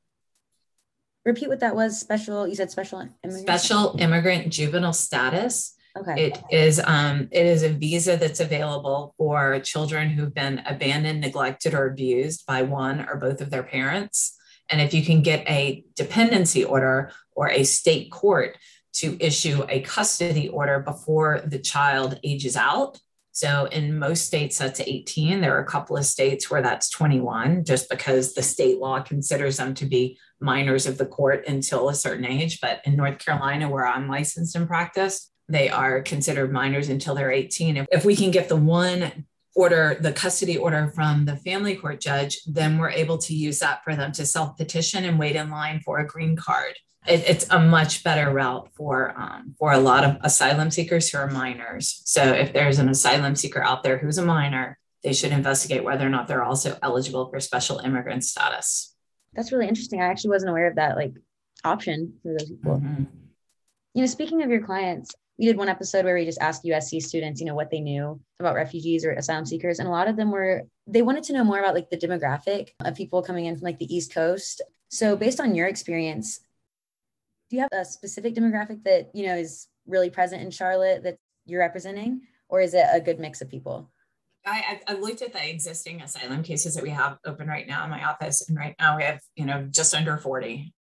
repeat 1.25 1.49
what 1.49 1.61
that 1.61 1.75
was. 1.75 1.99
Special 1.99 2.47
you 2.47 2.55
said 2.55 2.71
special 2.71 3.01
immigrant? 3.23 3.47
Special 3.47 3.97
immigrant 3.99 4.53
juvenile 4.53 4.93
status. 4.93 5.75
Okay. 5.97 6.27
It 6.27 6.43
is 6.51 6.81
um 6.85 7.29
it 7.31 7.47
is 7.47 7.63
a 7.63 7.69
visa 7.69 8.17
that's 8.17 8.41
available 8.41 9.15
for 9.17 9.61
children 9.61 10.11
who've 10.11 10.35
been 10.35 10.61
abandoned 10.67 11.21
neglected 11.21 11.75
or 11.75 11.87
abused 11.87 12.47
by 12.47 12.63
one 12.63 13.07
or 13.09 13.17
both 13.17 13.41
of 13.41 13.51
their 13.51 13.63
parents. 13.63 14.37
And 14.69 14.81
if 14.81 14.95
you 14.95 15.05
can 15.05 15.23
get 15.23 15.49
a 15.49 15.85
dependency 15.95 16.65
order 16.65 17.13
or 17.37 17.49
a 17.49 17.65
state 17.65 18.11
court 18.11 18.57
to 18.95 19.17
issue 19.21 19.65
a 19.69 19.81
custody 19.81 20.49
order 20.49 20.79
before 20.79 21.43
the 21.45 21.59
child 21.59 22.19
ages 22.23 22.57
out. 22.57 22.99
So 23.35 23.67
in 23.67 23.99
most 23.99 24.27
states, 24.27 24.59
that's 24.59 24.79
18. 24.79 25.41
There 25.41 25.57
are 25.57 25.63
a 25.63 25.67
couple 25.67 25.97
of 25.97 26.07
states 26.07 26.51
where 26.51 26.63
that's 26.63 26.89
21, 26.89 27.65
just 27.65 27.91
because 27.91 28.33
the 28.33 28.43
state 28.43 28.79
law 28.79 29.03
considers 29.03 29.57
them 29.57 29.75
to 29.75 29.87
be 29.87 30.17
minors 30.39 30.87
of 30.87 30.99
the 30.99 31.07
court 31.07 31.45
until 31.49 31.89
a 31.89 31.95
certain 31.97 32.25
age. 32.25 32.61
But 32.61 32.81
in 32.85 32.95
North 32.95 33.19
Carolina, 33.19 33.69
where 33.69 33.87
I'm 33.87 34.09
licensed 34.09 34.55
and 34.55 34.69
practice, 34.69 35.33
they 35.49 35.69
are 35.69 36.01
considered 36.01 36.53
minors 36.53 36.89
until 36.89 37.17
they're 37.17 37.33
18. 37.33 37.87
If 37.91 38.05
we 38.05 38.15
can 38.15 38.31
get 38.31 38.49
the 38.49 38.57
one 38.57 39.27
order 39.57 39.97
the 40.01 40.13
custody 40.13 40.57
order 40.57 40.91
from 40.95 41.25
the 41.25 41.37
family 41.37 41.75
court 41.75 42.01
judge, 42.01 42.41
then 42.47 42.79
we're 42.79 42.91
able 42.91 43.19
to 43.19 43.35
use 43.35 43.59
that 43.59 43.83
for 43.83 43.97
them 43.97 44.13
to 44.13 44.27
self 44.27 44.57
petition 44.57 45.05
and 45.05 45.19
wait 45.19 45.35
in 45.35 45.51
line 45.51 45.81
for 45.85 45.99
a 45.99 46.07
green 46.07 46.37
card. 46.37 46.75
It, 47.07 47.25
it's 47.27 47.47
a 47.51 47.61
much 47.61 48.03
better 48.03 48.31
route 48.31 48.71
for 48.75 49.15
um, 49.17 49.55
for 49.59 49.73
a 49.73 49.79
lot 49.79 50.05
of 50.05 50.17
asylum 50.23 50.71
seekers 50.71 51.11
who 51.11 51.19
are 51.19 51.31
minors. 51.31 52.03
So 52.05 52.23
if 52.23 52.53
there's 52.53 52.79
an 52.79 52.89
asylum 52.89 53.37
seeker 53.37 53.63
out 53.63 53.83
there 53.83 53.99
who's 53.99 54.19
a 54.19 54.25
minor, 54.25 54.79
they 55.03 55.13
should 55.13 55.33
investigate 55.33 55.85
whether 55.85 56.07
or 56.07 56.11
not 56.11 56.29
they're 56.29 56.43
also 56.43 56.79
eligible 56.83 57.29
for 57.29 57.39
special 57.41 57.79
immigrant 57.79 58.25
status. 58.25 58.95
That's 59.35 59.53
really 59.53 59.69
interesting. 59.69 60.01
I 60.01 60.07
actually 60.07 60.31
wasn't 60.31 60.51
aware 60.51 60.69
of 60.69 60.77
that 60.77 60.97
like 60.97 61.13
option 61.63 62.15
for 62.23 62.33
those 62.33 62.49
people. 62.49 62.77
Mm-hmm. 62.77 63.05
You 63.95 64.01
know, 64.01 64.07
speaking 64.07 64.43
of 64.43 64.51
your 64.51 64.65
clients, 64.65 65.15
we 65.39 65.47
did 65.47 65.57
one 65.57 65.69
episode 65.69 66.05
where 66.05 66.15
we 66.15 66.25
just 66.25 66.41
asked 66.41 66.65
USC 66.65 67.03
students, 67.03 67.41
you 67.41 67.47
know, 67.47 67.55
what 67.55 67.71
they 67.71 67.81
knew 67.81 68.21
about 68.39 68.55
refugees 68.55 69.05
or 69.05 69.13
asylum 69.13 69.45
seekers. 69.45 69.79
And 69.79 69.89
a 69.89 69.91
lot 69.91 70.09
of 70.09 70.17
them 70.17 70.31
were, 70.31 70.63
they 70.87 71.03
wanted 71.03 71.25
to 71.25 71.33
know 71.33 71.45
more 71.45 71.59
about 71.59 71.75
like 71.75 71.91
the 71.91 71.97
demographic 71.97 72.71
of 72.85 72.95
people 72.95 73.23
coming 73.23 73.47
in 73.47 73.57
from 73.57 73.65
like 73.65 73.79
the 73.79 73.93
East 73.95 74.15
Coast. 74.15 74.63
So 74.89 75.17
based 75.17 75.41
on 75.41 75.55
your 75.55 75.67
experience, 75.67 76.41
do 77.51 77.57
you 77.57 77.63
have 77.63 77.73
a 77.73 77.85
specific 77.85 78.35
demographic 78.35 78.83
that, 78.85 79.11
you 79.15 79.27
know, 79.27 79.37
is 79.37 79.69
really 79.87 80.11
present 80.11 80.43
in 80.43 80.51
Charlotte 80.51 81.03
that 81.05 81.19
you're 81.47 81.61
representing? 81.61 82.23
Or 82.49 82.61
is 82.61 82.75
it 82.75 82.87
a 82.93 83.01
good 83.01 83.19
mix 83.19 83.41
of 83.41 83.51
people? 83.51 83.91
I, 84.47 84.81
I 84.87 84.95
looked 84.95 85.23
at 85.23 85.33
the 85.33 85.49
existing 85.49 86.03
asylum 86.03 86.43
cases 86.43 86.75
that 86.75 86.83
we 86.83 86.91
have 86.91 87.17
open 87.25 87.49
right 87.49 87.67
now 87.67 87.83
in 87.85 87.91
my 87.91 88.05
office, 88.05 88.47
and 88.47 88.59
right 88.59 88.75
now 88.79 88.97
we 88.97 89.03
have, 89.03 89.21
you 89.37 89.47
know, 89.47 89.67
just 89.71 89.95
under 89.95 90.19
40 90.19 90.75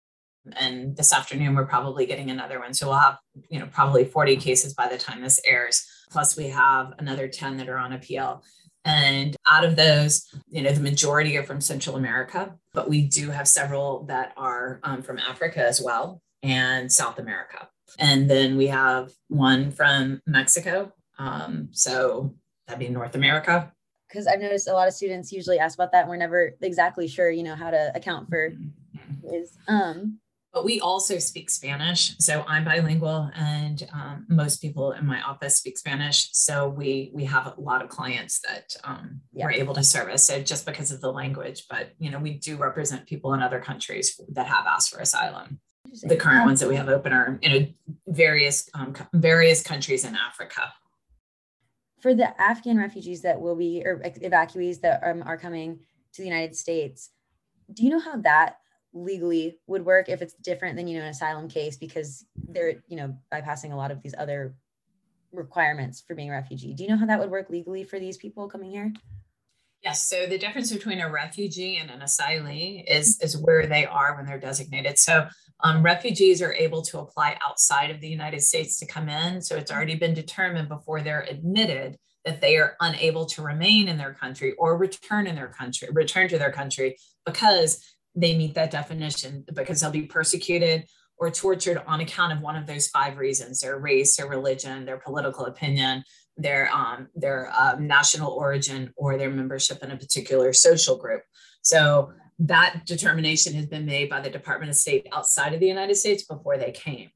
and 0.56 0.96
this 0.96 1.12
afternoon 1.12 1.54
we're 1.54 1.66
probably 1.66 2.06
getting 2.06 2.30
another 2.30 2.58
one 2.58 2.74
so 2.74 2.88
we'll 2.88 2.98
have 2.98 3.18
you 3.48 3.58
know 3.58 3.66
probably 3.66 4.04
40 4.04 4.36
cases 4.36 4.74
by 4.74 4.88
the 4.88 4.98
time 4.98 5.20
this 5.20 5.40
airs 5.46 5.86
plus 6.10 6.36
we 6.36 6.48
have 6.48 6.92
another 6.98 7.28
10 7.28 7.58
that 7.58 7.68
are 7.68 7.78
on 7.78 7.92
appeal 7.92 8.42
and 8.84 9.36
out 9.48 9.64
of 9.64 9.76
those 9.76 10.26
you 10.48 10.62
know 10.62 10.72
the 10.72 10.80
majority 10.80 11.36
are 11.36 11.44
from 11.44 11.60
central 11.60 11.96
america 11.96 12.56
but 12.74 12.88
we 12.88 13.02
do 13.02 13.30
have 13.30 13.46
several 13.46 14.04
that 14.06 14.32
are 14.36 14.80
um, 14.82 15.02
from 15.02 15.18
africa 15.18 15.64
as 15.64 15.80
well 15.80 16.20
and 16.42 16.90
south 16.90 17.18
america 17.18 17.68
and 17.98 18.28
then 18.28 18.56
we 18.56 18.66
have 18.66 19.12
one 19.28 19.70
from 19.70 20.20
mexico 20.26 20.92
um, 21.18 21.68
so 21.72 22.34
that'd 22.66 22.80
be 22.80 22.88
north 22.88 23.14
america 23.14 23.72
because 24.08 24.26
i've 24.26 24.40
noticed 24.40 24.68
a 24.68 24.72
lot 24.72 24.88
of 24.88 24.94
students 24.94 25.32
usually 25.32 25.58
ask 25.58 25.76
about 25.76 25.92
that 25.92 26.02
and 26.02 26.10
we're 26.10 26.16
never 26.16 26.54
exactly 26.60 27.06
sure 27.08 27.30
you 27.30 27.42
know 27.42 27.54
how 27.54 27.70
to 27.70 27.92
account 27.94 28.28
for 28.28 28.52
is 29.24 29.56
um 29.68 30.18
but 30.52 30.66
we 30.66 30.80
also 30.80 31.18
speak 31.18 31.48
Spanish. 31.48 32.14
So 32.18 32.44
I'm 32.46 32.64
bilingual, 32.64 33.30
and 33.34 33.88
um, 33.92 34.26
most 34.28 34.60
people 34.60 34.92
in 34.92 35.06
my 35.06 35.22
office 35.22 35.56
speak 35.56 35.78
Spanish. 35.78 36.28
So 36.32 36.68
we 36.68 37.10
we 37.14 37.24
have 37.24 37.46
a 37.46 37.60
lot 37.60 37.82
of 37.82 37.88
clients 37.88 38.40
that 38.40 38.76
um, 38.84 39.22
yeah. 39.32 39.46
we're 39.46 39.52
able 39.52 39.72
to 39.74 39.82
service. 39.82 40.24
So 40.24 40.42
just 40.42 40.66
because 40.66 40.92
of 40.92 41.00
the 41.00 41.10
language, 41.10 41.64
but 41.70 41.92
you 41.98 42.10
know 42.10 42.18
we 42.18 42.34
do 42.34 42.56
represent 42.56 43.06
people 43.06 43.32
in 43.32 43.40
other 43.40 43.60
countries 43.60 44.20
that 44.32 44.46
have 44.46 44.66
asked 44.66 44.90
for 44.90 45.00
asylum. 45.00 45.58
The 46.02 46.16
current 46.16 46.46
ones 46.46 46.60
that 46.60 46.68
we 46.68 46.76
have 46.76 46.88
open 46.88 47.12
are 47.12 47.38
in 47.42 47.74
various 48.06 48.70
um, 48.74 48.94
various 49.12 49.62
countries 49.62 50.04
in 50.04 50.16
Africa. 50.16 50.72
For 52.00 52.14
the 52.14 52.40
Afghan 52.40 52.78
refugees 52.78 53.22
that 53.22 53.40
will 53.40 53.56
be 53.56 53.82
or 53.84 53.98
evacuees 53.98 54.80
that 54.80 55.02
um, 55.04 55.22
are 55.24 55.36
coming 55.36 55.80
to 56.14 56.22
the 56.22 56.28
United 56.28 56.56
States, 56.56 57.10
do 57.72 57.84
you 57.84 57.90
know 57.90 58.00
how 58.00 58.16
that 58.18 58.56
legally 58.94 59.58
would 59.66 59.84
work 59.84 60.08
if 60.08 60.20
it's 60.20 60.34
different 60.34 60.76
than 60.76 60.86
you 60.86 60.98
know 60.98 61.04
an 61.04 61.10
asylum 61.10 61.48
case 61.48 61.76
because 61.76 62.26
they're 62.48 62.82
you 62.88 62.96
know 62.96 63.16
bypassing 63.32 63.72
a 63.72 63.76
lot 63.76 63.90
of 63.90 64.02
these 64.02 64.14
other 64.18 64.54
requirements 65.32 66.02
for 66.06 66.14
being 66.14 66.28
a 66.28 66.32
refugee 66.32 66.74
do 66.74 66.82
you 66.82 66.90
know 66.90 66.96
how 66.96 67.06
that 67.06 67.18
would 67.18 67.30
work 67.30 67.48
legally 67.48 67.84
for 67.84 67.98
these 67.98 68.18
people 68.18 68.48
coming 68.48 68.70
here 68.70 68.92
yes. 69.82 70.08
So 70.08 70.26
the 70.26 70.38
difference 70.38 70.72
between 70.72 71.00
a 71.00 71.10
refugee 71.10 71.76
and 71.76 71.90
an 71.90 72.00
asylee 72.00 72.84
is 72.88 73.20
is 73.20 73.36
where 73.36 73.66
they 73.66 73.86
are 73.86 74.16
when 74.16 74.26
they're 74.26 74.38
designated. 74.38 74.98
So 74.98 75.26
um, 75.64 75.82
refugees 75.82 76.42
are 76.42 76.54
able 76.54 76.82
to 76.82 76.98
apply 76.98 77.38
outside 77.46 77.90
of 77.90 78.00
the 78.00 78.08
united 78.08 78.42
states 78.42 78.78
to 78.78 78.86
come 78.86 79.08
in. 79.08 79.40
So 79.40 79.56
it's 79.56 79.70
already 79.70 79.96
been 79.96 80.14
determined 80.14 80.68
before 80.68 81.00
they're 81.00 81.26
admitted 81.28 81.96
that 82.24 82.40
they 82.40 82.56
are 82.56 82.76
unable 82.80 83.26
to 83.26 83.42
remain 83.42 83.88
in 83.88 83.98
their 83.98 84.14
country 84.14 84.52
or 84.58 84.76
return 84.76 85.26
in 85.26 85.34
their 85.34 85.48
country 85.48 85.88
return 85.92 86.28
to 86.28 86.38
their 86.38 86.52
country 86.52 86.96
because 87.26 87.84
they 88.14 88.36
meet 88.36 88.54
that 88.54 88.70
definition 88.70 89.44
because 89.54 89.80
they'll 89.80 89.90
be 89.90 90.02
persecuted 90.02 90.84
or 91.18 91.30
tortured 91.30 91.82
on 91.86 92.00
account 92.00 92.32
of 92.32 92.40
one 92.40 92.56
of 92.56 92.66
those 92.66 92.88
five 92.88 93.16
reasons 93.16 93.60
their 93.60 93.78
race 93.78 94.16
their 94.16 94.28
religion 94.28 94.84
their 94.84 94.98
political 94.98 95.46
opinion 95.46 96.04
their 96.36 96.70
um, 96.72 97.08
their 97.14 97.50
uh, 97.52 97.76
national 97.78 98.32
origin 98.32 98.92
or 98.96 99.16
their 99.16 99.30
membership 99.30 99.82
in 99.82 99.90
a 99.90 99.96
particular 99.96 100.52
social 100.52 100.96
group 100.96 101.22
so 101.62 102.12
that 102.38 102.82
determination 102.86 103.52
has 103.54 103.66
been 103.66 103.84
made 103.84 104.08
by 104.08 104.20
the 104.20 104.30
department 104.30 104.70
of 104.70 104.76
state 104.76 105.06
outside 105.12 105.52
of 105.52 105.60
the 105.60 105.66
united 105.66 105.94
states 105.94 106.24
before 106.24 106.56
they 106.56 106.72
came 106.72 107.10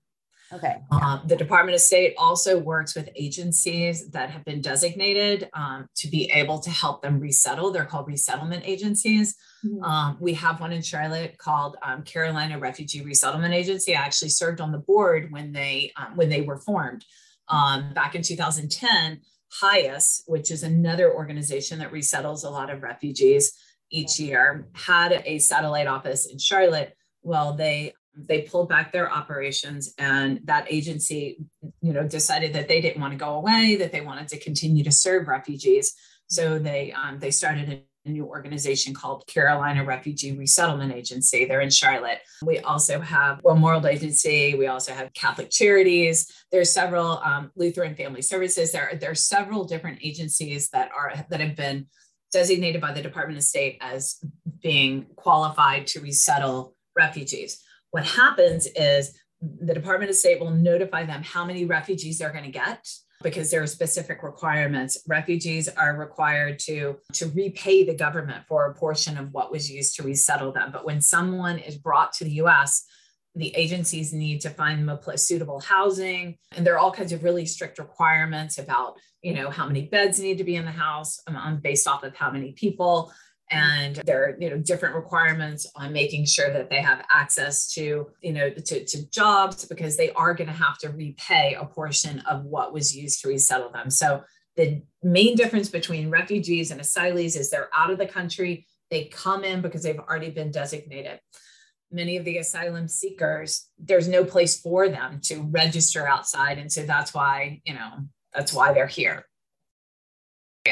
Okay. 0.52 0.76
Um, 0.92 1.22
the 1.26 1.34
Department 1.34 1.74
of 1.74 1.80
State 1.80 2.14
also 2.16 2.58
works 2.58 2.94
with 2.94 3.08
agencies 3.16 4.08
that 4.10 4.30
have 4.30 4.44
been 4.44 4.60
designated 4.60 5.48
um, 5.54 5.88
to 5.96 6.08
be 6.08 6.30
able 6.30 6.60
to 6.60 6.70
help 6.70 7.02
them 7.02 7.18
resettle. 7.18 7.72
They're 7.72 7.84
called 7.84 8.06
resettlement 8.06 8.62
agencies. 8.64 9.36
Mm-hmm. 9.64 9.82
Um, 9.82 10.16
we 10.20 10.34
have 10.34 10.60
one 10.60 10.72
in 10.72 10.82
Charlotte 10.82 11.36
called 11.38 11.76
um, 11.82 12.02
Carolina 12.02 12.58
Refugee 12.58 13.02
Resettlement 13.02 13.54
Agency. 13.54 13.96
I 13.96 14.02
actually 14.02 14.28
served 14.28 14.60
on 14.60 14.70
the 14.70 14.78
board 14.78 15.32
when 15.32 15.52
they 15.52 15.92
um, 15.96 16.16
when 16.16 16.28
they 16.28 16.42
were 16.42 16.58
formed 16.58 17.04
um, 17.48 17.92
back 17.94 18.14
in 18.14 18.22
2010. 18.22 19.20
HIAS, 19.62 20.22
which 20.26 20.50
is 20.50 20.64
another 20.64 21.14
organization 21.14 21.78
that 21.78 21.92
resettles 21.92 22.44
a 22.44 22.50
lot 22.50 22.68
of 22.68 22.82
refugees 22.82 23.56
each 23.90 24.18
year, 24.18 24.68
had 24.74 25.22
a 25.24 25.38
satellite 25.38 25.86
office 25.86 26.26
in 26.26 26.36
Charlotte. 26.36 26.96
Well, 27.22 27.54
they 27.54 27.94
they 28.16 28.42
pulled 28.42 28.68
back 28.68 28.92
their 28.92 29.12
operations 29.12 29.94
and 29.98 30.40
that 30.44 30.66
agency 30.72 31.36
you 31.82 31.92
know 31.92 32.02
decided 32.02 32.54
that 32.54 32.66
they 32.66 32.80
didn't 32.80 33.00
want 33.00 33.12
to 33.12 33.18
go 33.18 33.34
away 33.34 33.76
that 33.76 33.92
they 33.92 34.00
wanted 34.00 34.26
to 34.26 34.38
continue 34.38 34.82
to 34.82 34.90
serve 34.90 35.28
refugees 35.28 35.94
so 36.26 36.58
they 36.58 36.92
um, 36.92 37.18
they 37.18 37.30
started 37.30 37.68
a 37.68 37.82
new 38.10 38.26
organization 38.26 38.94
called 38.94 39.26
carolina 39.26 39.84
refugee 39.84 40.36
resettlement 40.36 40.92
agency. 40.92 41.44
They're 41.44 41.60
in 41.60 41.70
charlotte. 41.70 42.18
We 42.42 42.58
also 42.60 43.00
have 43.00 43.40
memorial 43.44 43.86
agency. 43.86 44.54
We 44.54 44.66
also 44.66 44.92
have 44.92 45.12
catholic 45.12 45.50
charities. 45.50 46.30
There's 46.52 46.72
several 46.72 47.18
um, 47.24 47.50
lutheran 47.56 47.94
family 47.94 48.22
services. 48.22 48.72
There, 48.72 48.92
there 49.00 49.10
are 49.10 49.14
several 49.14 49.64
different 49.64 49.98
agencies 50.02 50.68
that 50.70 50.90
are 50.96 51.12
that 51.30 51.40
have 51.40 51.56
been 51.56 51.86
designated 52.32 52.80
by 52.80 52.92
the 52.92 53.02
department 53.02 53.38
of 53.38 53.44
state 53.44 53.78
as 53.80 54.16
being 54.62 55.06
qualified 55.16 55.86
to 55.88 56.00
resettle 56.00 56.74
refugees. 56.96 57.62
What 57.90 58.04
happens 58.04 58.66
is 58.74 59.18
the 59.40 59.74
Department 59.74 60.10
of 60.10 60.16
State 60.16 60.40
will 60.40 60.50
notify 60.50 61.04
them 61.04 61.22
how 61.22 61.44
many 61.44 61.64
refugees 61.64 62.18
they're 62.18 62.32
going 62.32 62.44
to 62.44 62.50
get 62.50 62.86
because 63.26 63.50
there 63.50 63.60
are 63.60 63.66
specific 63.66 64.22
requirements. 64.22 65.02
Refugees 65.08 65.68
are 65.68 65.96
required 65.96 66.60
to, 66.60 66.96
to 67.12 67.26
repay 67.30 67.84
the 67.84 67.92
government 67.92 68.44
for 68.46 68.66
a 68.66 68.74
portion 68.74 69.18
of 69.18 69.34
what 69.34 69.50
was 69.50 69.68
used 69.68 69.96
to 69.96 70.04
resettle 70.04 70.52
them. 70.52 70.70
But 70.70 70.84
when 70.86 71.00
someone 71.00 71.58
is 71.58 71.76
brought 71.76 72.12
to 72.14 72.24
the 72.24 72.30
US, 72.42 72.86
the 73.34 73.52
agencies 73.56 74.12
need 74.12 74.42
to 74.42 74.50
find 74.50 74.88
them 74.88 74.96
a 75.08 75.18
suitable 75.18 75.58
housing 75.58 76.38
and 76.52 76.64
there 76.64 76.74
are 76.74 76.78
all 76.78 76.92
kinds 76.92 77.12
of 77.12 77.24
really 77.24 77.44
strict 77.44 77.78
requirements 77.78 78.56
about 78.56 78.94
you 79.20 79.34
know 79.34 79.50
how 79.50 79.66
many 79.66 79.82
beds 79.82 80.18
need 80.18 80.38
to 80.38 80.44
be 80.44 80.56
in 80.56 80.64
the 80.64 80.70
house 80.70 81.20
um, 81.26 81.60
based 81.62 81.86
off 81.86 82.02
of 82.02 82.16
how 82.16 82.30
many 82.30 82.52
people 82.52 83.12
and 83.50 83.96
there 84.06 84.24
are 84.24 84.36
you 84.40 84.50
know 84.50 84.58
different 84.58 84.94
requirements 84.94 85.70
on 85.76 85.92
making 85.92 86.24
sure 86.24 86.52
that 86.52 86.68
they 86.68 86.80
have 86.80 87.04
access 87.12 87.72
to 87.72 88.08
you 88.20 88.32
know 88.32 88.50
to, 88.50 88.84
to 88.84 89.10
jobs 89.10 89.64
because 89.66 89.96
they 89.96 90.10
are 90.12 90.34
going 90.34 90.48
to 90.48 90.52
have 90.52 90.78
to 90.78 90.88
repay 90.90 91.56
a 91.58 91.64
portion 91.64 92.20
of 92.20 92.44
what 92.44 92.72
was 92.72 92.96
used 92.96 93.20
to 93.22 93.28
resettle 93.28 93.70
them. 93.70 93.90
So 93.90 94.22
the 94.56 94.82
main 95.02 95.36
difference 95.36 95.68
between 95.68 96.10
refugees 96.10 96.70
and 96.70 96.80
asylees 96.80 97.36
is 97.36 97.50
they're 97.50 97.70
out 97.76 97.90
of 97.90 97.98
the 97.98 98.06
country. 98.06 98.66
They 98.90 99.04
come 99.04 99.44
in 99.44 99.60
because 99.60 99.82
they've 99.82 99.98
already 99.98 100.30
been 100.30 100.50
designated. 100.50 101.20
Many 101.92 102.16
of 102.16 102.24
the 102.24 102.38
asylum 102.38 102.88
seekers 102.88 103.68
there's 103.78 104.08
no 104.08 104.24
place 104.24 104.60
for 104.60 104.88
them 104.88 105.20
to 105.24 105.42
register 105.42 106.08
outside. 106.08 106.58
And 106.58 106.72
so 106.72 106.82
that's 106.82 107.14
why 107.14 107.60
you 107.64 107.74
know 107.74 107.90
that's 108.34 108.52
why 108.52 108.72
they're 108.72 108.88
here 108.88 109.24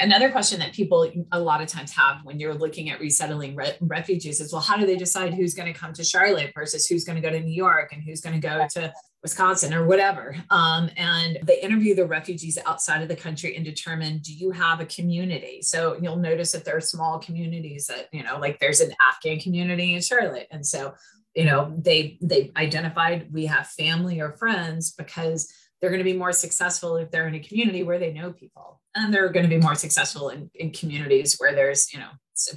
Another 0.00 0.30
question 0.30 0.58
that 0.60 0.72
people 0.72 1.10
a 1.32 1.40
lot 1.40 1.60
of 1.60 1.68
times 1.68 1.92
have 1.92 2.18
when 2.24 2.40
you're 2.40 2.54
looking 2.54 2.90
at 2.90 3.00
resettling 3.00 3.54
re- 3.54 3.76
refugees 3.80 4.40
is, 4.40 4.52
well, 4.52 4.62
how 4.62 4.76
do 4.76 4.86
they 4.86 4.96
decide 4.96 5.34
who's 5.34 5.54
going 5.54 5.72
to 5.72 5.78
come 5.78 5.92
to 5.94 6.04
Charlotte 6.04 6.52
versus 6.54 6.86
who's 6.86 7.04
going 7.04 7.20
to 7.20 7.22
go 7.22 7.30
to 7.30 7.40
New 7.40 7.52
York 7.52 7.92
and 7.92 8.02
who's 8.02 8.20
going 8.20 8.34
to 8.34 8.46
go 8.46 8.66
to 8.72 8.92
Wisconsin 9.22 9.72
or 9.72 9.86
whatever? 9.86 10.36
Um, 10.50 10.90
and 10.96 11.38
they 11.42 11.60
interview 11.60 11.94
the 11.94 12.06
refugees 12.06 12.58
outside 12.66 13.02
of 13.02 13.08
the 13.08 13.16
country 13.16 13.56
and 13.56 13.64
determine, 13.64 14.18
do 14.18 14.32
you 14.32 14.50
have 14.50 14.80
a 14.80 14.86
community? 14.86 15.60
So 15.62 15.96
you'll 16.00 16.16
notice 16.16 16.52
that 16.52 16.64
there 16.64 16.76
are 16.76 16.80
small 16.80 17.18
communities 17.18 17.86
that, 17.86 18.08
you 18.12 18.22
know, 18.22 18.38
like 18.38 18.58
there's 18.58 18.80
an 18.80 18.92
Afghan 19.08 19.40
community 19.40 19.94
in 19.94 20.00
Charlotte. 20.00 20.48
And 20.50 20.66
so, 20.66 20.94
you 21.34 21.44
know, 21.44 21.74
they 21.76 22.16
they 22.22 22.52
identified 22.56 23.32
we 23.32 23.46
have 23.46 23.66
family 23.66 24.20
or 24.20 24.32
friends 24.32 24.92
because 24.92 25.52
they're 25.84 25.90
going 25.90 26.02
to 26.02 26.10
be 26.10 26.16
more 26.16 26.32
successful 26.32 26.96
if 26.96 27.10
they're 27.10 27.28
in 27.28 27.34
a 27.34 27.40
community 27.40 27.82
where 27.82 27.98
they 27.98 28.10
know 28.10 28.32
people. 28.32 28.80
And 28.94 29.12
they're 29.12 29.28
going 29.28 29.42
to 29.42 29.54
be 29.54 29.60
more 29.60 29.74
successful 29.74 30.30
in, 30.30 30.50
in 30.54 30.70
communities 30.70 31.36
where 31.36 31.54
there's 31.54 31.92
you 31.92 31.98
know 31.98 32.08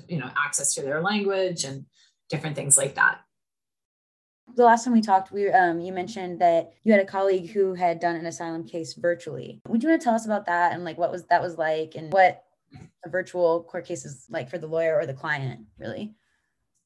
you 0.08 0.18
know 0.18 0.30
access 0.46 0.74
to 0.76 0.82
their 0.82 1.02
language 1.02 1.66
and 1.66 1.86
different 2.30 2.56
things 2.56 2.78
like 2.78 2.96
that. 2.96 3.20
The 4.56 4.64
last 4.64 4.86
time 4.86 4.94
we 4.94 5.02
talked 5.02 5.34
we 5.34 5.52
um, 5.52 5.82
you 5.82 5.92
mentioned 5.92 6.40
that 6.40 6.72
you 6.86 6.94
had 6.94 7.02
a 7.02 7.06
colleague 7.06 7.50
who 7.50 7.74
had 7.74 8.00
done 8.00 8.16
an 8.16 8.26
asylum 8.26 8.66
case 8.66 8.94
virtually. 8.94 9.60
Would 9.68 9.84
you 9.84 9.90
want 9.90 10.00
to 10.02 10.06
tell 10.06 10.16
us 10.16 10.26
about 10.26 10.46
that 10.46 10.72
and 10.72 10.86
like 10.86 10.98
what 10.98 11.12
was 11.12 11.26
that 11.26 11.42
was 11.42 11.58
like 11.58 11.96
and 11.96 12.14
what 12.14 12.46
a 13.06 13.10
virtual 13.10 13.64
court 13.64 13.86
case 13.86 14.06
is 14.06 14.26
like 14.30 14.50
for 14.50 14.58
the 14.58 14.68
lawyer 14.68 14.96
or 14.98 15.06
the 15.06 15.14
client 15.14 15.66
really? 15.78 16.16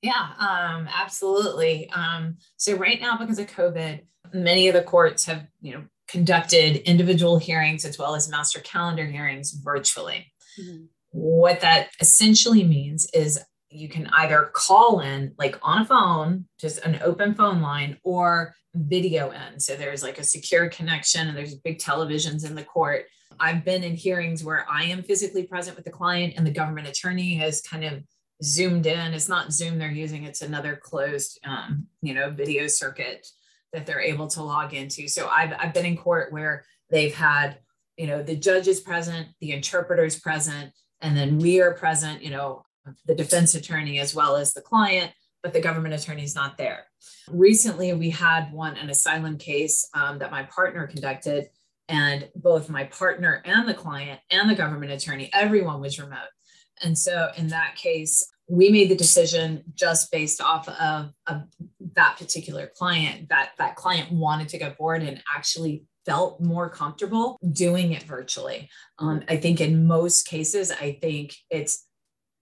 Yeah 0.01 0.30
um, 0.39 0.89
absolutely. 0.91 1.88
Um, 1.91 2.38
so 2.58 2.75
right 2.77 2.99
now 2.99 3.15
because 3.19 3.38
of 3.38 3.45
covid 3.45 4.06
many 4.34 4.67
of 4.67 4.73
the 4.73 4.82
courts 4.82 5.25
have 5.25 5.45
you 5.62 5.73
know 5.73 5.84
conducted 6.12 6.78
individual 6.89 7.38
hearings 7.38 7.86
as 7.86 7.97
well 7.97 8.15
as 8.15 8.30
master 8.30 8.60
calendar 8.60 9.06
hearings 9.06 9.52
virtually. 9.52 10.32
Mm-hmm. 10.60 10.84
What 11.12 11.62
that 11.62 11.89
essentially 12.00 12.63
means 12.63 13.10
is 13.13 13.39
you 13.69 13.88
can 13.88 14.08
either 14.13 14.52
call 14.54 15.00
in 15.00 15.34
like 15.38 15.58
on 15.62 15.82
a 15.82 15.86
phone, 15.86 16.45
just 16.60 16.80
an 16.80 17.00
open 17.04 17.34
phone 17.34 17.62
line, 17.62 17.97
or 18.04 18.54
video 18.76 19.32
in. 19.32 19.60
So 19.60 19.76
there's 19.76 20.04
like 20.04 20.17
a 20.17 20.24
secure 20.24 20.69
connection 20.69 21.28
and 21.28 21.38
there's 21.38 21.56
big 21.56 21.80
televisions 21.80 22.45
in 22.45 22.56
the 22.56 22.63
court. 22.63 23.06
I've 23.39 23.65
been 23.65 23.84
in 23.84 23.95
hearings 23.95 24.43
where 24.43 24.65
I 24.69 24.84
am 24.84 25.04
physically 25.04 25.43
present 25.43 25.76
with 25.76 25.86
the 25.86 25.91
client 25.91 26.34
and 26.38 26.45
the 26.45 26.52
government 26.52 26.88
attorney 26.88 27.36
has 27.36 27.62
kind 27.62 27.84
of 27.84 28.04
zoomed 28.43 28.86
in. 28.86 29.13
It's 29.13 29.30
not 29.30 29.54
Zoom 29.54 29.78
they're 29.78 29.91
using, 29.91 30.24
it's 30.24 30.41
another 30.41 30.76
closed, 30.82 31.39
um, 31.45 31.88
you 32.02 32.13
know, 32.13 32.30
video 32.30 32.67
circuit 32.67 33.28
that 33.73 33.86
they're 33.86 34.01
able 34.01 34.27
to 34.27 34.43
log 34.43 34.73
into. 34.73 35.07
So 35.07 35.27
I've, 35.27 35.53
I've 35.60 35.73
been 35.73 35.86
in 35.86 35.97
court 35.97 36.31
where 36.31 36.65
they've 36.89 37.13
had, 37.13 37.60
you 37.97 38.07
know, 38.07 38.21
the 38.21 38.36
judge 38.36 38.67
is 38.67 38.79
present, 38.79 39.27
the 39.39 39.51
interpreter 39.51 40.03
is 40.03 40.19
present, 40.19 40.71
and 41.01 41.15
then 41.15 41.39
we 41.39 41.62
are 41.62 41.73
present, 41.73 42.23
you 42.23 42.29
know, 42.31 42.63
the 43.05 43.15
defense 43.15 43.55
attorney 43.55 43.99
as 43.99 44.13
well 44.15 44.36
as 44.36 44.53
the 44.53 44.62
client, 44.62 45.12
but 45.43 45.53
the 45.53 45.62
government 45.62 45.93
attorney 45.93 46.23
is 46.23 46.36
not 46.36 46.57
there. 46.57 46.86
Recently, 47.29 47.93
we 47.93 48.10
had 48.10 48.51
one, 48.51 48.75
an 48.77 48.89
asylum 48.89 49.38
case 49.38 49.88
um, 49.93 50.19
that 50.19 50.31
my 50.31 50.43
partner 50.43 50.88
conducted, 50.88 51.47
and 51.88 52.29
both 52.36 52.69
my 52.69 52.86
partner 52.86 53.41
and 53.45 53.67
the 53.67 53.73
client 53.73 54.19
and 54.29 54.49
the 54.49 54.55
government 54.55 54.91
attorney, 54.91 55.29
everyone 55.34 55.81
was 55.81 55.99
remote. 55.99 56.29
And 56.84 56.97
so 56.97 57.29
in 57.38 57.49
that 57.49 57.75
case, 57.75 58.25
we 58.51 58.69
made 58.69 58.89
the 58.89 58.95
decision 58.95 59.63
just 59.75 60.11
based 60.11 60.41
off 60.41 60.67
of, 60.67 61.13
of 61.25 61.43
that 61.95 62.17
particular 62.17 62.69
client 62.75 63.29
that 63.29 63.51
that 63.57 63.77
client 63.77 64.11
wanted 64.11 64.49
to 64.49 64.57
go 64.57 64.73
forward 64.73 65.03
and 65.03 65.23
actually 65.33 65.85
felt 66.05 66.41
more 66.41 66.69
comfortable 66.69 67.39
doing 67.53 67.93
it 67.93 68.03
virtually. 68.03 68.69
Um, 68.99 69.23
I 69.29 69.37
think 69.37 69.61
in 69.61 69.87
most 69.87 70.27
cases, 70.27 70.69
I 70.69 70.97
think 71.01 71.33
it's 71.49 71.87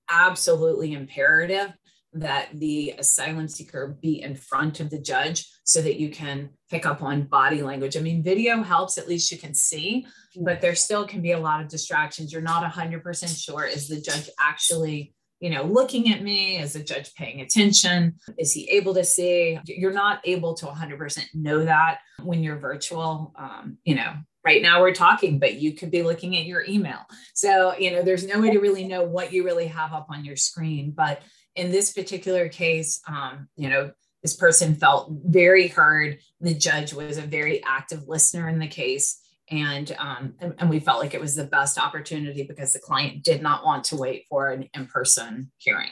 absolutely 0.10 0.94
imperative 0.94 1.74
that 2.14 2.48
the 2.56 2.96
asylum 2.98 3.48
seeker 3.48 3.96
be 4.02 4.24
in 4.24 4.34
front 4.34 4.80
of 4.80 4.90
the 4.90 5.00
judge 5.00 5.48
so 5.64 5.80
that 5.80 6.00
you 6.00 6.10
can 6.10 6.50
pick 6.72 6.88
up 6.88 7.04
on 7.04 7.28
body 7.28 7.62
language. 7.62 7.96
I 7.96 8.00
mean, 8.00 8.24
video 8.24 8.64
helps, 8.64 8.98
at 8.98 9.08
least 9.08 9.32
you 9.32 9.38
can 9.38 9.54
see, 9.54 10.08
but 10.42 10.60
there 10.60 10.74
still 10.74 11.06
can 11.06 11.22
be 11.22 11.34
a 11.34 11.40
lot 11.40 11.62
of 11.62 11.68
distractions. 11.68 12.34
You're 12.34 12.42
not 12.42 12.64
100% 12.64 13.46
sure 13.46 13.66
is 13.66 13.88
the 13.88 14.02
judge 14.02 14.28
actually 14.40 15.14
you 15.40 15.50
know, 15.50 15.64
looking 15.64 16.12
at 16.12 16.22
me? 16.22 16.58
Is 16.58 16.74
the 16.74 16.84
judge 16.84 17.14
paying 17.16 17.42
attention? 17.42 18.16
Is 18.38 18.52
he 18.54 18.70
able 18.70 18.94
to 18.96 19.04
see? 19.04 19.60
You're 19.66 19.94
not 19.94 20.20
able 20.26 20.54
to 20.56 20.66
100% 20.66 21.26
know 21.34 21.66
that 21.66 22.00
when 22.22 22.44
you're 22.44 22.58
virtual. 22.58 23.34
Um, 23.38 23.78
you 23.84 23.96
know, 23.96 24.14
right 24.44 24.62
now 24.62 24.82
we're 24.82 24.94
talking, 24.94 25.40
but 25.40 25.56
you 25.56 25.74
could 25.74 25.92
be 25.92 26.04
looking 26.04 26.38
at 26.38 26.46
your 26.46 26.66
email. 26.68 27.00
So, 27.34 27.76
you 27.78 27.92
know, 27.92 28.02
there's 28.02 28.28
no 28.28 28.40
way 28.40 28.52
to 28.52 28.60
really 28.60 28.86
know 28.86 29.04
what 29.04 29.32
you 29.32 29.46
really 29.46 29.68
have 29.68 29.94
up 29.94 30.08
on 30.10 30.26
your 30.26 30.36
screen. 30.36 30.92
But 30.92 31.22
in 31.56 31.72
this 31.72 31.94
particular 31.94 32.50
case, 32.50 33.02
um, 33.08 33.48
you 33.56 33.70
know, 33.70 33.92
this 34.22 34.36
person 34.36 34.76
felt 34.76 35.12
very 35.26 35.68
heard. 35.68 36.20
The 36.42 36.54
judge 36.54 36.94
was 36.94 37.18
a 37.18 37.22
very 37.22 37.64
active 37.64 38.08
listener 38.08 38.50
in 38.50 38.60
the 38.60 38.68
case 38.68 39.22
and, 39.52 39.96
um, 39.98 40.36
and, 40.40 40.56
and 40.58 40.70
we 40.70 40.80
felt 40.80 41.00
like 41.00 41.14
it 41.14 41.22
was 41.22 41.36
the 41.36 41.44
best 41.44 41.80
opportunity 41.80 42.44
because 42.44 42.74
the 42.74 42.80
client 42.80 43.24
did 43.24 43.42
not 43.42 43.66
want 43.66 43.84
to 43.86 43.96
wait 43.96 44.26
for 44.30 44.50
an 44.50 44.70
in-person 44.74 45.52
hearing. 45.58 45.92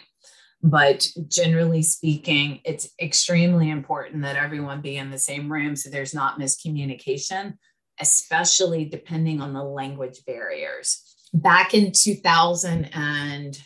But 0.64 1.08
generally 1.28 1.84
speaking 1.84 2.62
it's 2.66 2.90
extremely 3.00 3.70
important 3.70 4.24
that 4.24 4.36
everyone 4.36 4.82
be 4.82 4.98
in 4.98 5.12
the 5.12 5.20
same 5.20 5.52
room 5.52 5.76
so 5.76 5.90
there's 5.90 6.16
not 6.16 6.40
miscommunication 6.40 7.54
especially 8.00 8.86
depending 8.86 9.42
on 9.42 9.54
the 9.54 9.64
language 9.64 10.24
barriers. 10.26 11.04
Back 11.34 11.74
in 11.74 11.92
2000 11.92 12.90
and 12.94 13.60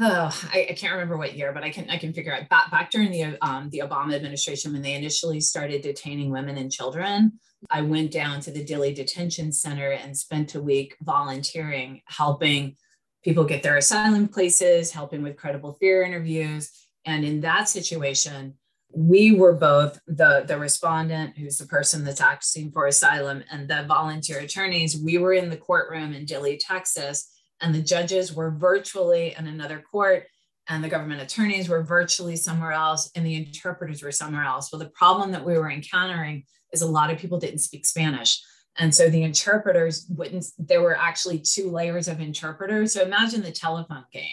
oh, 0.00 0.48
I, 0.52 0.68
I, 0.70 0.72
can't 0.74 0.92
remember 0.92 1.16
what 1.16 1.36
year, 1.36 1.52
but 1.52 1.62
I 1.62 1.70
can 1.70 1.88
I 1.90 1.98
can 1.98 2.12
figure 2.12 2.34
out 2.34 2.48
back 2.48 2.70
back 2.70 2.90
during 2.90 3.10
the 3.10 3.36
um, 3.42 3.68
the 3.70 3.82
Obama 3.84 4.14
administration 4.14 4.72
when 4.72 4.82
they 4.82 4.94
initially 4.94 5.40
started 5.40 5.82
detaining 5.82 6.30
women 6.30 6.56
and 6.56 6.72
children. 6.72 7.32
I 7.70 7.82
went 7.82 8.10
down 8.10 8.40
to 8.40 8.50
the 8.50 8.64
Dilley 8.64 8.94
Detention 8.94 9.52
Center 9.52 9.90
and 9.90 10.16
spent 10.16 10.54
a 10.54 10.62
week 10.62 10.96
volunteering, 11.02 12.00
helping 12.06 12.76
people 13.22 13.44
get 13.44 13.62
their 13.62 13.76
asylum 13.76 14.28
places, 14.28 14.90
helping 14.90 15.22
with 15.22 15.36
credible 15.36 15.74
fear 15.74 16.02
interviews. 16.02 16.70
And 17.04 17.24
in 17.24 17.42
that 17.42 17.68
situation, 17.68 18.54
we 18.92 19.32
were 19.32 19.52
both 19.52 20.00
the, 20.06 20.44
the 20.46 20.58
respondent, 20.58 21.36
who's 21.36 21.58
the 21.58 21.66
person 21.66 22.04
that's 22.04 22.20
asking 22.20 22.72
for 22.72 22.86
asylum, 22.86 23.44
and 23.50 23.68
the 23.68 23.84
volunteer 23.86 24.40
attorneys. 24.40 24.96
We 24.96 25.18
were 25.18 25.32
in 25.32 25.50
the 25.50 25.56
courtroom 25.56 26.12
in 26.12 26.26
Dilley 26.26 26.58
Texas, 26.58 27.30
and 27.60 27.74
the 27.74 27.82
judges 27.82 28.34
were 28.34 28.50
virtually 28.50 29.34
in 29.38 29.46
another 29.46 29.82
court 29.90 30.26
and 30.68 30.84
the 30.84 30.88
government 30.88 31.20
attorneys 31.20 31.68
were 31.68 31.82
virtually 31.82 32.36
somewhere 32.36 32.72
else 32.72 33.10
and 33.14 33.26
the 33.26 33.34
interpreters 33.34 34.02
were 34.02 34.12
somewhere 34.12 34.44
else. 34.44 34.72
Well 34.72 34.78
the 34.78 34.90
problem 34.90 35.32
that 35.32 35.44
we 35.44 35.58
were 35.58 35.70
encountering 35.70 36.44
is 36.72 36.82
a 36.82 36.86
lot 36.86 37.10
of 37.10 37.18
people 37.18 37.38
didn't 37.38 37.58
speak 37.58 37.84
spanish. 37.86 38.40
And 38.78 38.94
so 38.94 39.10
the 39.10 39.22
interpreters 39.22 40.06
wouldn't 40.08 40.46
there 40.58 40.80
were 40.80 40.96
actually 40.96 41.40
two 41.40 41.70
layers 41.70 42.08
of 42.08 42.20
interpreters. 42.20 42.92
So 42.92 43.02
imagine 43.02 43.42
the 43.42 43.52
telephone 43.52 44.04
game. 44.12 44.28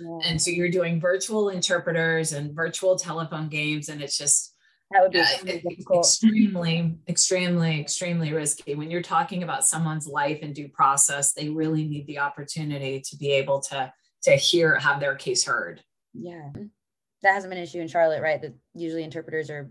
Yeah. 0.00 0.28
and 0.28 0.42
so 0.42 0.50
you're 0.50 0.72
doing 0.72 1.00
virtual 1.00 1.50
interpreters 1.50 2.32
and 2.32 2.52
virtual 2.52 2.96
telephone 2.96 3.48
games 3.48 3.88
and 3.88 4.02
it's 4.02 4.18
just 4.18 4.53
that 4.90 5.02
would 5.02 5.12
be 5.12 5.20
uh, 5.20 5.98
extremely, 5.98 6.98
extremely, 7.08 7.80
extremely 7.80 8.32
risky. 8.32 8.74
When 8.74 8.90
you're 8.90 9.02
talking 9.02 9.42
about 9.42 9.66
someone's 9.66 10.06
life 10.06 10.40
and 10.42 10.54
due 10.54 10.68
process, 10.68 11.32
they 11.32 11.48
really 11.48 11.86
need 11.88 12.06
the 12.06 12.18
opportunity 12.18 13.00
to 13.00 13.16
be 13.16 13.32
able 13.32 13.60
to 13.62 13.92
to 14.24 14.36
hear, 14.36 14.78
have 14.78 15.00
their 15.00 15.16
case 15.16 15.44
heard. 15.44 15.82
Yeah, 16.14 16.50
that 17.22 17.32
hasn't 17.34 17.50
been 17.50 17.58
an 17.58 17.64
issue 17.64 17.80
in 17.80 17.88
Charlotte, 17.88 18.22
right? 18.22 18.40
That 18.40 18.54
usually 18.74 19.04
interpreters 19.04 19.50
are 19.50 19.70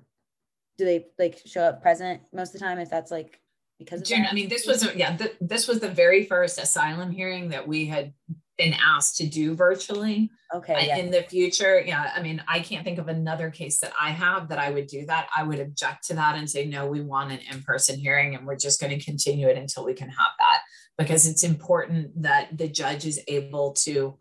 do 0.77 0.85
they 0.85 1.07
like 1.19 1.41
show 1.45 1.61
up 1.61 1.81
present 1.81 2.21
most 2.33 2.49
of 2.49 2.53
the 2.53 2.65
time 2.65 2.79
if 2.79 2.89
that's 2.89 3.11
like 3.11 3.39
because 3.79 4.01
of 4.01 4.07
June. 4.07 4.25
I 4.29 4.33
mean, 4.33 4.49
this 4.49 4.65
was, 4.65 4.83
a- 4.83 4.97
yeah, 4.97 5.15
th- 5.15 5.35
this 5.39 5.67
was 5.67 5.79
the 5.79 5.89
very 5.89 6.25
first 6.25 6.59
asylum 6.59 7.11
hearing 7.11 7.49
that 7.49 7.67
we 7.67 7.85
had 7.85 8.13
been 8.57 8.73
asked 8.73 9.17
to 9.17 9.27
do 9.27 9.55
virtually. 9.55 10.31
okay 10.53 10.87
yeah. 10.87 10.97
In 10.97 11.09
the 11.09 11.23
future, 11.23 11.81
yeah, 11.81 12.11
I 12.15 12.21
mean, 12.21 12.43
I 12.47 12.59
can't 12.59 12.83
think 12.83 12.99
of 12.99 13.07
another 13.07 13.49
case 13.49 13.79
that 13.79 13.93
I 13.99 14.11
have 14.11 14.49
that 14.49 14.59
I 14.59 14.69
would 14.69 14.87
do 14.87 15.05
that. 15.07 15.27
I 15.35 15.43
would 15.43 15.59
object 15.59 16.07
to 16.07 16.15
that 16.15 16.35
and 16.35 16.49
say, 16.49 16.65
no, 16.65 16.85
we 16.85 17.01
want 17.01 17.31
an 17.31 17.39
in-person 17.51 17.97
hearing 17.99 18.35
and 18.35 18.45
we're 18.45 18.55
just 18.55 18.79
going 18.79 18.97
to 18.97 19.03
continue 19.03 19.47
it 19.47 19.57
until 19.57 19.85
we 19.85 19.93
can 19.93 20.09
have 20.09 20.31
that. 20.39 20.59
Because 20.97 21.27
it's 21.27 21.43
important 21.43 22.21
that 22.21 22.55
the 22.55 22.67
judge 22.67 23.05
is 23.05 23.19
able 23.27 23.73
to 23.73 24.17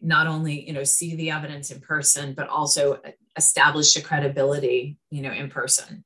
not 0.00 0.26
only, 0.26 0.66
you 0.66 0.72
know, 0.72 0.82
see 0.82 1.14
the 1.14 1.30
evidence 1.30 1.70
in 1.70 1.80
person, 1.80 2.34
but 2.34 2.48
also 2.48 3.00
establish 3.36 3.94
the 3.94 4.00
credibility, 4.00 4.98
you 5.10 5.22
know, 5.22 5.30
in 5.30 5.48
person. 5.48 6.04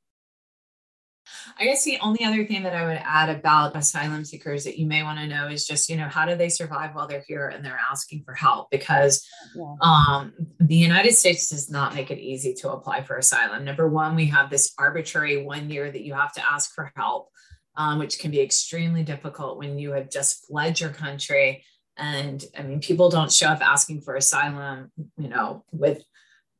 I 1.58 1.64
guess 1.64 1.84
the 1.84 1.98
only 2.00 2.24
other 2.24 2.44
thing 2.44 2.62
that 2.62 2.74
I 2.74 2.86
would 2.86 3.00
add 3.04 3.28
about 3.28 3.76
asylum 3.76 4.24
seekers 4.24 4.64
that 4.64 4.78
you 4.78 4.86
may 4.86 5.02
want 5.02 5.18
to 5.18 5.26
know 5.26 5.48
is 5.48 5.66
just, 5.66 5.88
you 5.88 5.96
know, 5.96 6.08
how 6.08 6.26
do 6.26 6.34
they 6.34 6.48
survive 6.48 6.94
while 6.94 7.06
they're 7.06 7.24
here 7.26 7.48
and 7.48 7.64
they're 7.64 7.80
asking 7.90 8.22
for 8.24 8.34
help? 8.34 8.70
Because 8.70 9.26
yeah. 9.54 9.74
um, 9.80 10.32
the 10.60 10.76
United 10.76 11.14
States 11.14 11.50
does 11.50 11.70
not 11.70 11.94
make 11.94 12.10
it 12.10 12.18
easy 12.18 12.54
to 12.54 12.72
apply 12.72 13.02
for 13.02 13.16
asylum. 13.16 13.64
Number 13.64 13.88
one, 13.88 14.16
we 14.16 14.26
have 14.26 14.50
this 14.50 14.72
arbitrary 14.78 15.42
one 15.42 15.70
year 15.70 15.90
that 15.90 16.02
you 16.02 16.14
have 16.14 16.32
to 16.34 16.46
ask 16.46 16.74
for 16.74 16.92
help, 16.96 17.30
um, 17.76 17.98
which 17.98 18.18
can 18.18 18.30
be 18.30 18.40
extremely 18.40 19.02
difficult 19.02 19.58
when 19.58 19.78
you 19.78 19.92
have 19.92 20.10
just 20.10 20.46
fled 20.46 20.78
your 20.80 20.90
country. 20.90 21.64
And 21.96 22.44
I 22.58 22.62
mean, 22.62 22.80
people 22.80 23.08
don't 23.08 23.32
show 23.32 23.48
up 23.48 23.66
asking 23.66 24.02
for 24.02 24.16
asylum, 24.16 24.90
you 25.16 25.28
know, 25.28 25.64
with, 25.72 26.02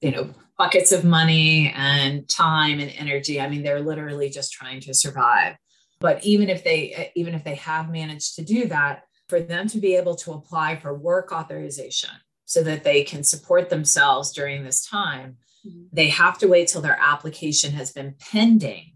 you 0.07 0.13
know, 0.13 0.33
buckets 0.57 0.93
of 0.93 1.05
money 1.05 1.73
and 1.75 2.29
time 2.29 2.79
and 2.79 2.93
energy. 2.97 3.41
I 3.41 3.49
mean, 3.49 3.65
they're 3.65 3.81
literally 3.81 4.31
just 4.31 4.53
trying 4.53 4.81
to 4.83 4.95
survive. 4.95 5.57
But 5.99 6.25
even 6.25 6.49
if 6.49 6.63
they, 6.63 7.11
even 7.17 7.35
if 7.35 7.43
they 7.43 7.57
have 7.57 7.91
managed 7.91 8.37
to 8.37 8.45
do 8.45 8.69
that, 8.69 9.03
for 9.29 9.41
them 9.41 9.67
to 9.67 9.79
be 9.79 9.97
able 9.97 10.15
to 10.15 10.33
apply 10.35 10.77
for 10.77 10.95
work 10.95 11.33
authorization 11.33 12.11
so 12.45 12.63
that 12.63 12.85
they 12.85 13.03
can 13.03 13.25
support 13.25 13.69
themselves 13.69 14.33
during 14.33 14.63
this 14.63 14.87
time, 14.87 15.39
Mhm. 15.67 15.89
they 15.93 16.09
have 16.11 16.39
to 16.39 16.47
wait 16.47 16.69
till 16.69 16.81
their 16.81 16.99
application 17.01 17.73
has 17.73 17.91
been 17.91 18.15
pending 18.21 18.93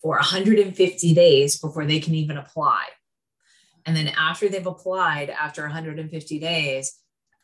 for 0.00 0.16
150 0.18 1.12
days 1.12 1.58
before 1.58 1.84
they 1.84 1.98
can 1.98 2.14
even 2.14 2.36
apply. 2.36 2.84
And 3.84 3.96
then 3.96 4.06
after 4.16 4.48
they've 4.48 4.64
applied, 4.64 5.30
after 5.30 5.64
150 5.64 6.38
days, 6.38 6.94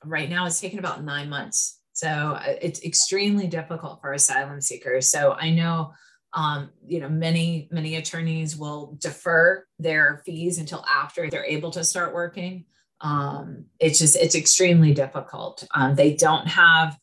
right 0.04 0.30
now 0.30 0.46
it's 0.46 0.60
taken 0.60 0.78
about 0.78 1.02
nine 1.02 1.28
months. 1.28 1.79
So 2.00 2.08
uh, 2.08 2.54
it's 2.62 2.82
extremely 2.82 3.46
difficult 3.46 4.00
for 4.00 4.14
asylum 4.14 4.62
seekers. 4.62 5.10
So 5.10 5.34
I 5.38 5.50
know, 5.50 5.92
um, 6.32 6.70
you 6.86 6.98
know, 6.98 7.10
many 7.10 7.68
many 7.70 7.96
attorneys 7.96 8.56
will 8.56 8.96
defer 8.98 9.66
their 9.78 10.22
fees 10.24 10.56
until 10.56 10.82
after 10.86 11.28
they're 11.28 11.44
able 11.44 11.70
to 11.72 11.84
start 11.84 12.14
working. 12.14 12.64
Um, 13.02 13.66
it's 13.78 13.98
just 13.98 14.16
it's 14.16 14.34
extremely 14.34 14.94
difficult. 14.94 15.66
Um, 15.74 15.94
they 15.94 16.14
don't 16.14 16.46
have, 16.46 16.96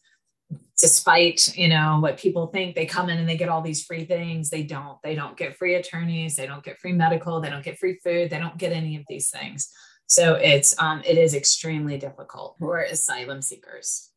despite 0.79 1.55
you 1.55 1.67
know 1.67 1.99
what 1.99 2.17
people 2.17 2.47
think, 2.47 2.73
they 2.73 2.87
come 2.87 3.09
in 3.09 3.19
and 3.19 3.29
they 3.29 3.37
get 3.37 3.49
all 3.49 3.61
these 3.61 3.83
free 3.83 4.05
things. 4.05 4.49
They 4.49 4.63
don't. 4.63 4.97
They 5.03 5.13
don't 5.13 5.37
get 5.37 5.57
free 5.57 5.75
attorneys. 5.75 6.35
They 6.35 6.47
don't 6.47 6.63
get 6.63 6.79
free 6.79 6.93
medical. 6.93 7.39
They 7.39 7.51
don't 7.51 7.63
get 7.63 7.77
free 7.77 7.99
food. 8.03 8.31
They 8.31 8.39
don't 8.39 8.57
get 8.57 8.71
any 8.71 8.95
of 8.95 9.03
these 9.07 9.29
things. 9.29 9.69
So 10.07 10.33
it's 10.35 10.73
um, 10.81 11.03
it 11.05 11.19
is 11.19 11.35
extremely 11.35 11.99
difficult 11.99 12.55
for 12.57 12.79
asylum 12.79 13.43
seekers. 13.43 14.09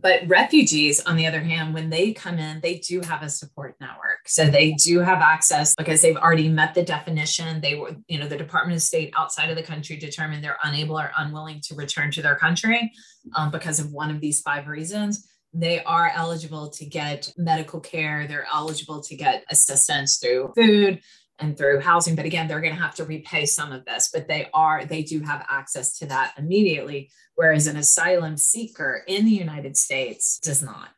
But 0.00 0.28
refugees, 0.28 1.00
on 1.00 1.16
the 1.16 1.26
other 1.26 1.40
hand, 1.40 1.74
when 1.74 1.90
they 1.90 2.12
come 2.12 2.38
in, 2.38 2.60
they 2.60 2.78
do 2.78 3.00
have 3.00 3.22
a 3.22 3.30
support 3.30 3.76
network. 3.80 4.28
So 4.28 4.46
they 4.46 4.72
do 4.72 5.00
have 5.00 5.18
access 5.18 5.74
because 5.74 6.02
they've 6.02 6.16
already 6.16 6.48
met 6.48 6.74
the 6.74 6.82
definition. 6.82 7.60
They 7.60 7.74
were, 7.74 7.96
you 8.06 8.18
know, 8.18 8.28
the 8.28 8.36
Department 8.36 8.76
of 8.76 8.82
State 8.82 9.12
outside 9.16 9.50
of 9.50 9.56
the 9.56 9.62
country 9.62 9.96
determined 9.96 10.44
they're 10.44 10.58
unable 10.62 10.98
or 10.98 11.10
unwilling 11.16 11.60
to 11.64 11.74
return 11.74 12.10
to 12.12 12.22
their 12.22 12.36
country 12.36 12.92
um, 13.36 13.50
because 13.50 13.80
of 13.80 13.92
one 13.92 14.10
of 14.10 14.20
these 14.20 14.40
five 14.40 14.68
reasons. 14.68 15.26
They 15.54 15.82
are 15.84 16.12
eligible 16.14 16.70
to 16.70 16.84
get 16.84 17.32
medical 17.36 17.80
care. 17.80 18.26
They're 18.26 18.46
eligible 18.52 19.02
to 19.02 19.16
get 19.16 19.44
assistance 19.48 20.18
through 20.18 20.52
food 20.54 21.00
and 21.38 21.56
through 21.56 21.80
housing. 21.80 22.14
But 22.14 22.26
again, 22.26 22.48
they're 22.48 22.60
going 22.60 22.74
to 22.74 22.80
have 22.80 22.94
to 22.96 23.04
repay 23.04 23.46
some 23.46 23.72
of 23.72 23.84
this, 23.84 24.10
but 24.12 24.28
they 24.28 24.48
are, 24.52 24.84
they 24.84 25.02
do 25.02 25.20
have 25.20 25.46
access 25.48 25.96
to 25.98 26.06
that 26.06 26.34
immediately. 26.36 27.10
Whereas 27.38 27.68
an 27.68 27.76
asylum 27.76 28.36
seeker 28.36 29.04
in 29.06 29.24
the 29.24 29.30
United 29.30 29.76
States 29.76 30.40
does 30.40 30.60
not. 30.60 30.88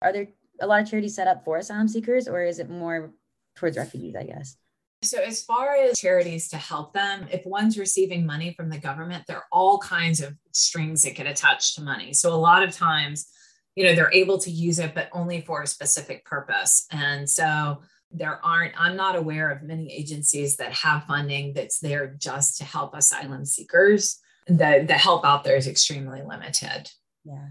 Are 0.00 0.12
there 0.12 0.28
a 0.60 0.68
lot 0.68 0.82
of 0.82 0.88
charities 0.88 1.16
set 1.16 1.26
up 1.26 1.44
for 1.44 1.56
asylum 1.56 1.88
seekers, 1.88 2.28
or 2.28 2.44
is 2.44 2.60
it 2.60 2.70
more 2.70 3.12
towards 3.56 3.76
refugees? 3.76 4.14
I 4.14 4.22
guess. 4.22 4.56
So, 5.02 5.18
as 5.20 5.42
far 5.42 5.74
as 5.74 5.98
charities 5.98 6.48
to 6.50 6.56
help 6.58 6.94
them, 6.94 7.26
if 7.32 7.44
one's 7.44 7.76
receiving 7.76 8.24
money 8.24 8.54
from 8.56 8.70
the 8.70 8.78
government, 8.78 9.24
there 9.26 9.38
are 9.38 9.46
all 9.50 9.80
kinds 9.80 10.20
of 10.20 10.32
strings 10.52 11.02
that 11.02 11.16
get 11.16 11.26
attached 11.26 11.74
to 11.74 11.82
money. 11.82 12.12
So, 12.12 12.32
a 12.32 12.36
lot 12.36 12.62
of 12.62 12.72
times, 12.72 13.26
you 13.74 13.84
know, 13.84 13.96
they're 13.96 14.14
able 14.14 14.38
to 14.38 14.50
use 14.50 14.78
it, 14.78 14.94
but 14.94 15.08
only 15.12 15.40
for 15.40 15.62
a 15.62 15.66
specific 15.66 16.24
purpose. 16.24 16.86
And 16.92 17.28
so, 17.28 17.82
there 18.12 18.38
aren't, 18.44 18.80
I'm 18.80 18.94
not 18.94 19.16
aware 19.16 19.50
of 19.50 19.64
many 19.64 19.92
agencies 19.92 20.56
that 20.58 20.72
have 20.72 21.02
funding 21.06 21.52
that's 21.52 21.80
there 21.80 22.14
just 22.16 22.58
to 22.58 22.64
help 22.64 22.94
asylum 22.94 23.44
seekers. 23.44 24.21
The, 24.46 24.84
the 24.86 24.94
help 24.94 25.24
out 25.24 25.44
there 25.44 25.56
is 25.56 25.68
extremely 25.68 26.22
limited. 26.22 26.90
Yeah. 27.24 27.48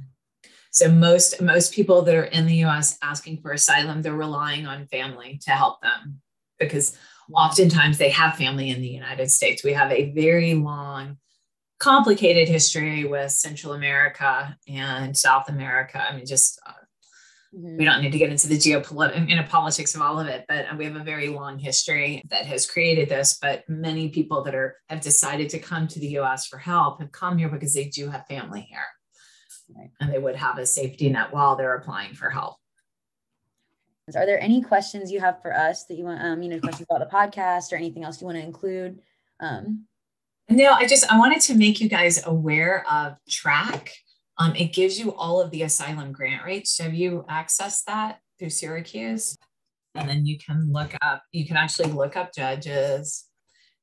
So 0.72 0.90
most 0.90 1.42
most 1.42 1.74
people 1.74 2.02
that 2.04 2.16
are 2.16 2.24
in 2.24 2.46
the 2.46 2.64
US 2.66 2.98
asking 3.04 3.42
for 3.42 3.52
asylum, 3.52 4.02
they're 4.02 4.14
relying 4.14 4.66
on 4.66 4.88
family 4.88 5.40
to 5.44 5.52
help 5.52 5.82
them 5.82 6.22
because 6.60 6.98
oftentimes 7.34 7.98
they 7.98 8.10
have 8.10 8.36
family 8.36 8.70
in 8.70 8.82
the 8.82 8.88
United 8.88 9.30
States. 9.32 9.64
We 9.64 9.74
have 9.74 9.92
a 9.92 10.12
very 10.12 10.54
long, 10.54 11.18
complicated 11.80 12.48
history 12.48 13.04
with 13.06 13.32
Central 13.32 13.74
America 13.74 14.58
and 14.68 15.18
South 15.18 15.50
America. 15.50 16.02
I 16.02 16.16
mean, 16.16 16.26
just 16.26 16.60
uh, 16.66 16.74
uh, 17.54 17.58
Mhm. 17.58 17.78
we 17.78 17.86
don't 17.86 18.02
need 18.02 18.12
to 18.12 18.18
get 18.18 18.30
into 18.32 18.48
the 18.48 18.58
geopolitical 18.58 19.28
you 19.28 19.36
know, 19.36 19.44
politics 19.44 19.94
of 19.96 20.02
all 20.02 20.20
of 20.20 20.28
it, 20.28 20.46
but 20.48 20.66
we 20.78 20.86
have 20.86 20.96
a 20.96 21.04
very 21.04 21.28
long 21.28 21.60
history 21.60 22.22
that 22.30 22.46
has 22.46 22.66
created 22.66 23.10
this. 23.10 23.38
But 23.42 23.68
many 23.68 24.10
people 24.10 24.44
that 24.44 24.56
are 24.56 24.78
have 24.90 25.02
decided 25.02 25.50
to 25.50 25.60
come 25.60 25.88
to 25.90 26.00
the 26.00 26.08
US 26.20 26.48
for 26.48 26.58
help 26.58 27.00
have 27.02 27.12
come 27.12 27.38
here 27.38 27.50
because 27.50 27.74
they 27.74 27.86
do 27.90 28.10
have 28.10 28.26
family 28.28 28.62
here. 28.62 28.86
Right. 29.76 29.92
And 30.00 30.12
they 30.12 30.20
would 30.20 30.36
have 30.36 30.58
a 30.58 30.66
safety 30.66 31.10
net 31.10 31.32
while 31.34 31.56
they're 31.56 31.76
applying 31.76 32.14
for 32.14 32.30
help. 32.30 32.58
Are 34.16 34.26
there 34.26 34.42
any 34.42 34.62
questions 34.62 35.10
you 35.12 35.22
have 35.22 35.42
for 35.42 35.56
us 35.56 35.86
that 35.86 35.96
you 35.96 36.04
want, 36.04 36.22
um, 36.22 36.42
you 36.42 36.50
know, 36.50 36.60
questions 36.60 36.88
about 36.90 37.00
the 37.00 37.16
podcast 37.16 37.72
or 37.72 37.78
anything 37.78 38.04
else 38.04 38.20
you 38.20 38.26
want 38.28 38.38
to 38.38 38.44
include? 38.44 39.02
Um, 39.40 39.88
No, 40.50 40.74
I 40.74 40.86
just 40.86 41.10
I 41.10 41.18
wanted 41.18 41.40
to 41.42 41.56
make 41.56 41.80
you 41.80 41.88
guys 41.88 42.26
aware 42.26 42.86
of 42.92 43.16
TRAC. 43.30 43.90
Um, 44.42 44.56
it 44.56 44.74
gives 44.74 45.00
you 45.00 45.14
all 45.14 45.40
of 45.40 45.52
the 45.52 45.62
asylum 45.62 46.12
grant 46.12 46.44
rates. 46.44 46.72
So 46.72 46.86
have 46.86 46.96
you 46.96 47.26
accessed 47.30 47.84
that 47.86 48.20
through 48.40 48.50
Syracuse? 48.50 49.38
And 49.94 50.10
then 50.10 50.26
you 50.26 50.40
can 50.40 50.72
look 50.72 50.96
up, 51.04 51.22
you 51.32 51.46
can 51.46 51.58
actually 51.58 51.92
look 51.92 52.16
up 52.16 52.34
judges. 52.34 53.26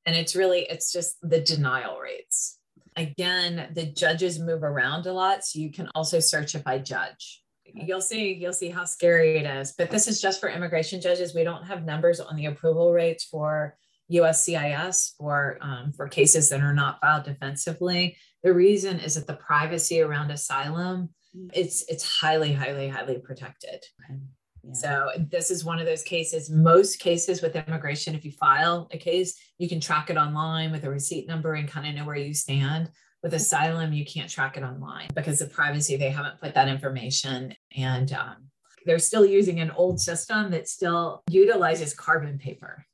And 0.05 0.17
it's 0.17 0.35
really, 0.35 0.63
it's 0.63 0.93
just 0.93 1.17
the 1.23 1.41
denial 1.41 1.99
rates. 2.01 2.59
Again, 2.97 3.69
the 3.73 3.87
judges 3.87 4.41
move 4.41 4.65
around 4.65 5.07
a 5.07 5.13
lot. 5.13 5.45
So 5.45 5.61
you 5.61 5.71
can 5.71 5.89
also 5.95 6.19
search 6.19 6.57
it 6.57 6.65
by 6.65 6.79
judge. 6.79 7.45
You'll 7.65 8.01
see, 8.01 8.33
you'll 8.33 8.53
see 8.53 8.71
how 8.71 8.85
scary 8.85 9.37
it 9.37 9.47
is. 9.47 9.75
But 9.79 9.91
this 9.91 10.09
is 10.09 10.21
just 10.21 10.41
for 10.41 10.49
immigration 10.49 11.01
judges. 11.01 11.37
We 11.37 11.45
don't 11.45 11.67
have 11.67 11.85
numbers 11.85 12.19
on 12.19 12.35
the 12.35 12.47
approval 12.47 12.93
rates 12.93 13.23
for 13.23 13.77
USCIS 14.11 15.13
for 15.19 15.59
um, 15.61 15.93
for 15.93 16.09
cases 16.09 16.49
that 16.49 16.63
are 16.63 16.75
not 16.75 16.99
filed 17.01 17.25
defensively. 17.25 18.17
The 18.43 18.53
reason 18.53 19.01
is 19.01 19.15
that 19.17 19.27
the 19.27 19.35
privacy 19.35 20.01
around 20.01 20.31
asylum 20.31 21.11
it's 21.53 21.85
it's 21.89 22.21
highly 22.21 22.53
highly 22.53 22.89
highly 22.89 23.19
protected. 23.19 23.85
okay. 24.05 24.21
Yeah. 24.65 24.73
So 24.73 25.11
this 25.31 25.51
is 25.51 25.65
one 25.65 25.79
of 25.79 25.87
those 25.87 26.03
cases. 26.03 26.51
Most 26.51 26.99
cases 26.99 27.41
with 27.41 27.55
immigration, 27.55 28.15
if 28.15 28.25
you 28.25 28.33
file 28.33 28.89
a 28.93 28.99
case, 28.99 29.39
you 29.57 29.69
can 29.69 29.81
track 29.81 30.11
it 30.11 30.17
online 30.17 30.73
with 30.73 30.85
a 30.85 30.91
receipt 30.91 31.29
number 31.29 31.55
and 31.55 31.69
kind 31.69 31.87
of 31.87 31.95
know 31.95 32.05
where 32.05 32.17
you 32.17 32.35
stand. 32.35 32.91
With 33.23 33.35
asylum, 33.35 33.93
you 33.93 34.05
can't 34.05 34.31
track 34.31 34.57
it 34.57 34.63
online 34.63 35.09
because 35.15 35.41
of 35.41 35.53
privacy. 35.53 35.97
They 35.97 36.11
haven't 36.11 36.41
put 36.41 36.55
that 36.55 36.69
information, 36.69 37.55
and 37.77 38.13
um, 38.13 38.37
they're 38.85 38.99
still 38.99 39.25
using 39.25 39.61
an 39.61 39.71
old 39.71 40.01
system 40.01 40.51
that 40.51 40.69
still 40.69 41.23
utilizes 41.31 41.95
carbon 41.95 42.39
paper. 42.39 42.85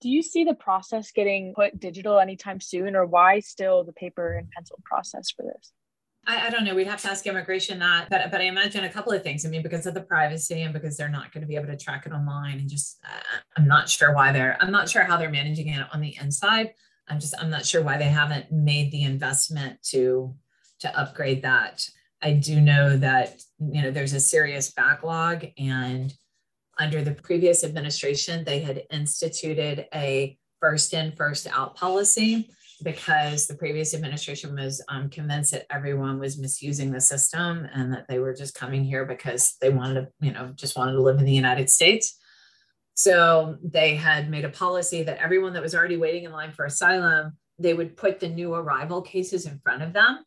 Do 0.00 0.08
you 0.10 0.22
see 0.22 0.44
the 0.44 0.54
process 0.54 1.10
getting 1.10 1.54
put 1.54 1.80
digital 1.80 2.18
anytime 2.18 2.60
soon, 2.60 2.94
or 2.94 3.06
why 3.06 3.40
still 3.40 3.84
the 3.84 3.92
paper 3.92 4.34
and 4.34 4.50
pencil 4.50 4.78
process 4.84 5.30
for 5.30 5.42
this? 5.42 5.72
I, 6.26 6.48
I, 6.48 6.50
don't 6.50 6.64
know. 6.64 6.74
We'd 6.74 6.88
have 6.88 7.00
to 7.02 7.10
ask 7.10 7.26
immigration 7.26 7.78
that, 7.78 8.08
but 8.10 8.30
but 8.30 8.40
I 8.40 8.44
imagine 8.44 8.84
a 8.84 8.92
couple 8.92 9.12
of 9.12 9.22
things. 9.22 9.46
I 9.46 9.48
mean, 9.48 9.62
because 9.62 9.86
of 9.86 9.94
the 9.94 10.02
privacy 10.02 10.62
and 10.62 10.72
because 10.72 10.96
they're 10.96 11.08
not 11.08 11.32
going 11.32 11.42
to 11.42 11.46
be 11.46 11.56
able 11.56 11.68
to 11.68 11.76
track 11.76 12.04
it 12.06 12.12
online, 12.12 12.58
and 12.58 12.68
just 12.68 12.98
uh, 13.04 13.38
I'm 13.56 13.66
not 13.66 13.88
sure 13.88 14.12
why 14.14 14.32
they're. 14.32 14.56
I'm 14.60 14.72
not 14.72 14.88
sure 14.88 15.04
how 15.04 15.16
they're 15.16 15.30
managing 15.30 15.68
it 15.68 15.86
on 15.92 16.00
the 16.00 16.16
inside. 16.20 16.74
I'm 17.08 17.20
just 17.20 17.34
I'm 17.40 17.50
not 17.50 17.64
sure 17.64 17.82
why 17.82 17.96
they 17.96 18.04
haven't 18.04 18.50
made 18.50 18.90
the 18.90 19.04
investment 19.04 19.82
to 19.90 20.34
to 20.80 20.98
upgrade 20.98 21.42
that. 21.42 21.88
I 22.22 22.32
do 22.32 22.60
know 22.60 22.96
that 22.96 23.40
you 23.58 23.82
know 23.82 23.90
there's 23.90 24.14
a 24.14 24.20
serious 24.20 24.72
backlog 24.72 25.46
and 25.58 26.12
under 26.78 27.02
the 27.02 27.12
previous 27.12 27.64
administration, 27.64 28.44
they 28.44 28.60
had 28.60 28.82
instituted 28.90 29.86
a 29.94 30.36
first 30.60 30.94
in, 30.94 31.12
first 31.12 31.46
out 31.46 31.76
policy 31.76 32.48
because 32.82 33.46
the 33.46 33.54
previous 33.54 33.94
administration 33.94 34.54
was 34.54 34.82
um, 34.88 35.08
convinced 35.08 35.52
that 35.52 35.66
everyone 35.70 36.18
was 36.18 36.38
misusing 36.38 36.90
the 36.90 37.00
system 37.00 37.66
and 37.72 37.92
that 37.92 38.06
they 38.08 38.18
were 38.18 38.34
just 38.34 38.54
coming 38.54 38.84
here 38.84 39.06
because 39.06 39.56
they 39.60 39.70
wanted 39.70 39.94
to, 39.94 40.08
you 40.20 40.32
know, 40.32 40.52
just 40.54 40.76
wanted 40.76 40.92
to 40.92 41.00
live 41.00 41.18
in 41.18 41.24
the 41.24 41.32
United 41.32 41.70
States. 41.70 42.18
So 42.94 43.56
they 43.62 43.94
had 43.94 44.30
made 44.30 44.44
a 44.44 44.50
policy 44.50 45.02
that 45.02 45.18
everyone 45.18 45.54
that 45.54 45.62
was 45.62 45.74
already 45.74 45.96
waiting 45.96 46.24
in 46.24 46.32
line 46.32 46.52
for 46.52 46.64
asylum, 46.64 47.36
they 47.58 47.74
would 47.74 47.96
put 47.96 48.20
the 48.20 48.28
new 48.28 48.54
arrival 48.54 49.00
cases 49.00 49.46
in 49.46 49.58
front 49.60 49.82
of 49.82 49.92
them 49.92 50.24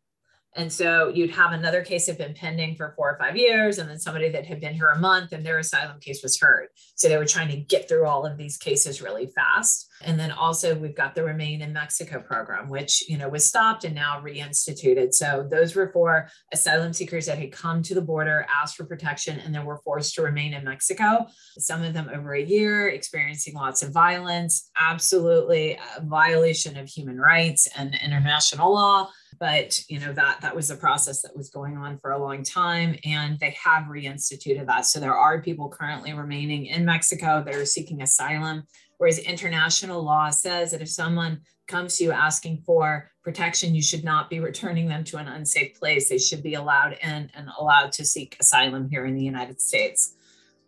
and 0.59 0.71
so 0.71 1.07
you'd 1.07 1.31
have 1.31 1.53
another 1.53 1.81
case 1.81 2.07
have 2.07 2.17
been 2.17 2.33
pending 2.33 2.75
for 2.75 2.93
four 2.97 3.09
or 3.09 3.17
five 3.17 3.37
years, 3.37 3.77
and 3.77 3.89
then 3.89 3.97
somebody 3.97 4.29
that 4.29 4.45
had 4.45 4.59
been 4.59 4.73
here 4.73 4.89
a 4.89 4.99
month 4.99 5.31
and 5.31 5.45
their 5.45 5.57
asylum 5.57 6.01
case 6.01 6.21
was 6.21 6.37
heard. 6.37 6.67
So 6.95 7.07
they 7.07 7.15
were 7.15 7.25
trying 7.25 7.47
to 7.47 7.55
get 7.55 7.87
through 7.87 8.05
all 8.05 8.25
of 8.25 8.37
these 8.37 8.57
cases 8.57 9.01
really 9.01 9.27
fast. 9.27 9.88
And 10.03 10.19
then 10.19 10.31
also 10.31 10.75
we've 10.75 10.95
got 10.95 11.15
the 11.15 11.23
Remain 11.23 11.61
in 11.61 11.73
Mexico 11.73 12.21
program, 12.21 12.69
which 12.69 13.07
you 13.09 13.17
know 13.17 13.29
was 13.29 13.45
stopped 13.45 13.83
and 13.83 13.95
now 13.95 14.21
reinstituted. 14.21 15.13
So 15.13 15.47
those 15.49 15.75
were 15.75 15.91
for 15.91 16.29
asylum 16.51 16.93
seekers 16.93 17.25
that 17.25 17.37
had 17.37 17.51
come 17.51 17.81
to 17.83 17.93
the 17.93 18.01
border, 18.01 18.45
asked 18.61 18.77
for 18.77 18.85
protection, 18.85 19.39
and 19.39 19.53
then 19.53 19.65
were 19.65 19.81
forced 19.83 20.15
to 20.15 20.21
remain 20.21 20.53
in 20.53 20.63
Mexico. 20.63 21.27
Some 21.57 21.83
of 21.83 21.93
them 21.93 22.09
over 22.13 22.33
a 22.33 22.43
year, 22.43 22.89
experiencing 22.89 23.53
lots 23.55 23.83
of 23.83 23.91
violence, 23.91 24.69
absolutely 24.79 25.77
a 25.97 26.01
violation 26.01 26.77
of 26.77 26.87
human 26.87 27.19
rights 27.19 27.67
and 27.77 27.95
international 28.03 28.73
law 28.73 29.09
but 29.39 29.79
you 29.87 29.99
know 29.99 30.11
that 30.13 30.41
that 30.41 30.55
was 30.55 30.69
a 30.69 30.75
process 30.75 31.21
that 31.21 31.35
was 31.35 31.49
going 31.49 31.77
on 31.77 31.97
for 31.99 32.11
a 32.11 32.17
long 32.17 32.43
time 32.43 32.95
and 33.05 33.39
they 33.39 33.55
have 33.63 33.83
reinstituted 33.83 34.65
that 34.65 34.85
so 34.85 34.99
there 34.99 35.15
are 35.15 35.41
people 35.41 35.69
currently 35.69 36.13
remaining 36.13 36.65
in 36.65 36.85
mexico 36.85 37.41
that 37.43 37.55
are 37.55 37.65
seeking 37.65 38.01
asylum 38.01 38.63
whereas 38.99 39.17
international 39.17 40.03
law 40.03 40.29
says 40.29 40.71
that 40.71 40.81
if 40.81 40.89
someone 40.89 41.41
comes 41.67 41.97
to 41.97 42.03
you 42.03 42.11
asking 42.11 42.61
for 42.65 43.09
protection 43.23 43.73
you 43.73 43.81
should 43.81 44.03
not 44.03 44.29
be 44.29 44.39
returning 44.39 44.87
them 44.87 45.03
to 45.03 45.17
an 45.17 45.27
unsafe 45.27 45.79
place. 45.79 46.09
They 46.09 46.17
should 46.17 46.43
be 46.43 46.53
allowed 46.53 46.97
in 47.01 47.31
and 47.33 47.49
allowed 47.59 47.91
to 47.93 48.05
seek 48.05 48.37
asylum 48.39 48.89
here 48.89 49.05
in 49.05 49.15
the 49.15 49.23
united 49.23 49.59
states. 49.59 50.15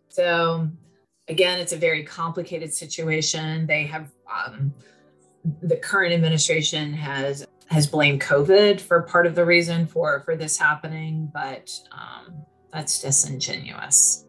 So 0.08 0.68
again 1.28 1.60
it's 1.60 1.72
a 1.72 1.76
very 1.76 2.02
complicated 2.02 2.74
situation. 2.74 3.66
They 3.66 3.84
have 3.84 4.10
um, 4.28 4.74
the 5.62 5.76
current 5.76 6.12
administration 6.12 6.92
has 6.94 7.46
has 7.66 7.86
blamed 7.86 8.20
COVID 8.20 8.80
for 8.80 9.02
part 9.02 9.26
of 9.26 9.34
the 9.34 9.44
reason 9.44 9.86
for 9.86 10.20
for 10.20 10.36
this 10.36 10.56
happening, 10.56 11.30
but 11.32 11.70
um, 11.92 12.44
that's 12.72 13.00
disingenuous. 13.00 14.26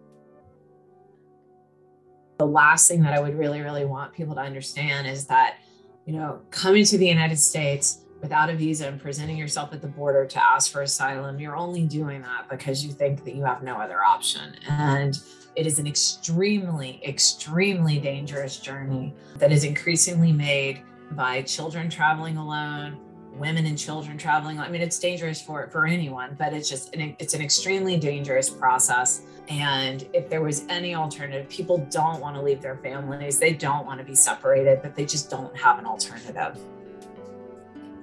The 2.37 2.45
last 2.45 2.87
thing 2.87 3.03
that 3.03 3.13
I 3.13 3.19
would 3.19 3.37
really, 3.37 3.61
really 3.61 3.85
want 3.85 4.13
people 4.13 4.35
to 4.35 4.41
understand 4.41 5.07
is 5.07 5.27
that, 5.27 5.57
you 6.05 6.13
know, 6.13 6.41
coming 6.51 6.83
to 6.85 6.97
the 6.97 7.07
United 7.07 7.37
States 7.37 7.99
without 8.21 8.49
a 8.49 8.55
visa 8.55 8.87
and 8.87 8.99
presenting 8.99 9.37
yourself 9.37 9.73
at 9.73 9.81
the 9.81 9.87
border 9.87 10.25
to 10.25 10.43
ask 10.43 10.71
for 10.71 10.81
asylum, 10.81 11.39
you're 11.39 11.57
only 11.57 11.85
doing 11.85 12.21
that 12.21 12.49
because 12.49 12.83
you 12.83 12.91
think 12.91 13.23
that 13.25 13.35
you 13.35 13.43
have 13.43 13.63
no 13.63 13.75
other 13.75 14.01
option. 14.01 14.55
And 14.67 15.19
it 15.55 15.67
is 15.67 15.77
an 15.77 15.85
extremely, 15.85 17.01
extremely 17.05 17.99
dangerous 17.99 18.57
journey 18.57 19.13
that 19.35 19.51
is 19.51 19.63
increasingly 19.63 20.31
made 20.31 20.81
by 21.11 21.41
children 21.43 21.89
traveling 21.89 22.37
alone, 22.37 22.97
women 23.37 23.65
and 23.65 23.77
children 23.77 24.17
traveling. 24.17 24.59
I 24.59 24.69
mean, 24.69 24.81
it's 24.81 24.99
dangerous 24.99 25.41
for 25.41 25.67
for 25.67 25.85
anyone, 25.85 26.35
but 26.37 26.53
it's 26.53 26.69
just 26.69 26.95
an, 26.95 27.15
it's 27.19 27.33
an 27.33 27.41
extremely 27.41 27.97
dangerous 27.97 28.49
process. 28.49 29.21
And 29.49 30.07
if 30.13 30.29
there 30.29 30.41
was 30.41 30.65
any 30.69 30.95
alternative, 30.95 31.49
people 31.49 31.85
don't 31.91 32.21
want 32.21 32.35
to 32.35 32.41
leave 32.41 32.61
their 32.61 32.77
families. 32.77 33.39
They 33.39 33.53
don't 33.53 33.85
want 33.85 33.99
to 33.99 34.05
be 34.05 34.15
separated, 34.15 34.81
but 34.81 34.95
they 34.95 35.05
just 35.05 35.29
don't 35.29 35.55
have 35.57 35.79
an 35.79 35.85
alternative. 35.85 36.57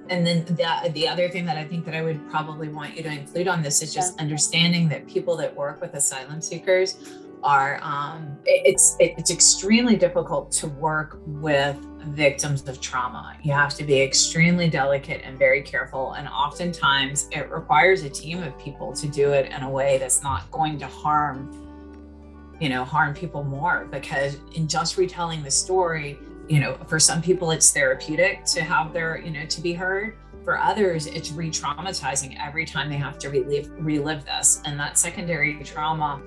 And 0.09 0.27
then 0.27 0.43
the, 0.45 0.91
the 0.93 1.07
other 1.07 1.29
thing 1.29 1.45
that 1.45 1.57
I 1.57 1.63
think 1.63 1.85
that 1.85 1.95
I 1.95 2.01
would 2.01 2.29
probably 2.29 2.67
want 2.67 2.97
you 2.97 3.03
to 3.03 3.09
include 3.09 3.47
on 3.47 3.63
this 3.63 3.81
is 3.81 3.93
just 3.93 4.19
understanding 4.19 4.89
that 4.89 5.07
people 5.07 5.37
that 5.37 5.55
work 5.55 5.79
with 5.79 5.93
asylum 5.93 6.41
seekers 6.41 6.97
are 7.43 7.79
um, 7.81 8.37
it's 8.45 8.95
it's 8.99 9.31
extremely 9.31 9.95
difficult 9.95 10.51
to 10.53 10.67
work 10.67 11.19
with 11.25 11.77
victims 12.07 12.67
of 12.67 12.81
trauma. 12.81 13.37
You 13.43 13.53
have 13.53 13.75
to 13.75 13.83
be 13.83 14.01
extremely 14.01 14.69
delicate 14.69 15.21
and 15.23 15.37
very 15.37 15.61
careful. 15.61 16.13
And 16.13 16.27
oftentimes 16.27 17.27
it 17.31 17.49
requires 17.49 18.03
a 18.03 18.09
team 18.09 18.41
of 18.43 18.57
people 18.57 18.93
to 18.93 19.07
do 19.07 19.31
it 19.31 19.51
in 19.51 19.63
a 19.63 19.69
way 19.69 19.97
that's 19.97 20.23
not 20.23 20.49
going 20.51 20.79
to 20.79 20.87
harm, 20.87 22.57
you 22.59 22.69
know, 22.69 22.83
harm 22.83 23.13
people 23.13 23.43
more. 23.43 23.87
Because 23.91 24.37
in 24.55 24.67
just 24.67 24.97
retelling 24.97 25.43
the 25.43 25.51
story, 25.51 26.17
you 26.47 26.59
know, 26.59 26.77
for 26.87 26.99
some 26.99 27.21
people 27.21 27.51
it's 27.51 27.71
therapeutic 27.71 28.45
to 28.45 28.61
have 28.61 28.93
their, 28.93 29.19
you 29.19 29.31
know, 29.31 29.45
to 29.45 29.61
be 29.61 29.73
heard. 29.73 30.15
For 30.43 30.57
others, 30.57 31.05
it's 31.05 31.31
re 31.31 31.51
traumatizing 31.51 32.35
every 32.43 32.65
time 32.65 32.89
they 32.89 32.97
have 32.97 33.19
to 33.19 33.29
relive, 33.29 33.69
relive 33.77 34.25
this. 34.25 34.59
And 34.65 34.79
that 34.79 34.97
secondary 34.97 35.63
trauma 35.63 36.19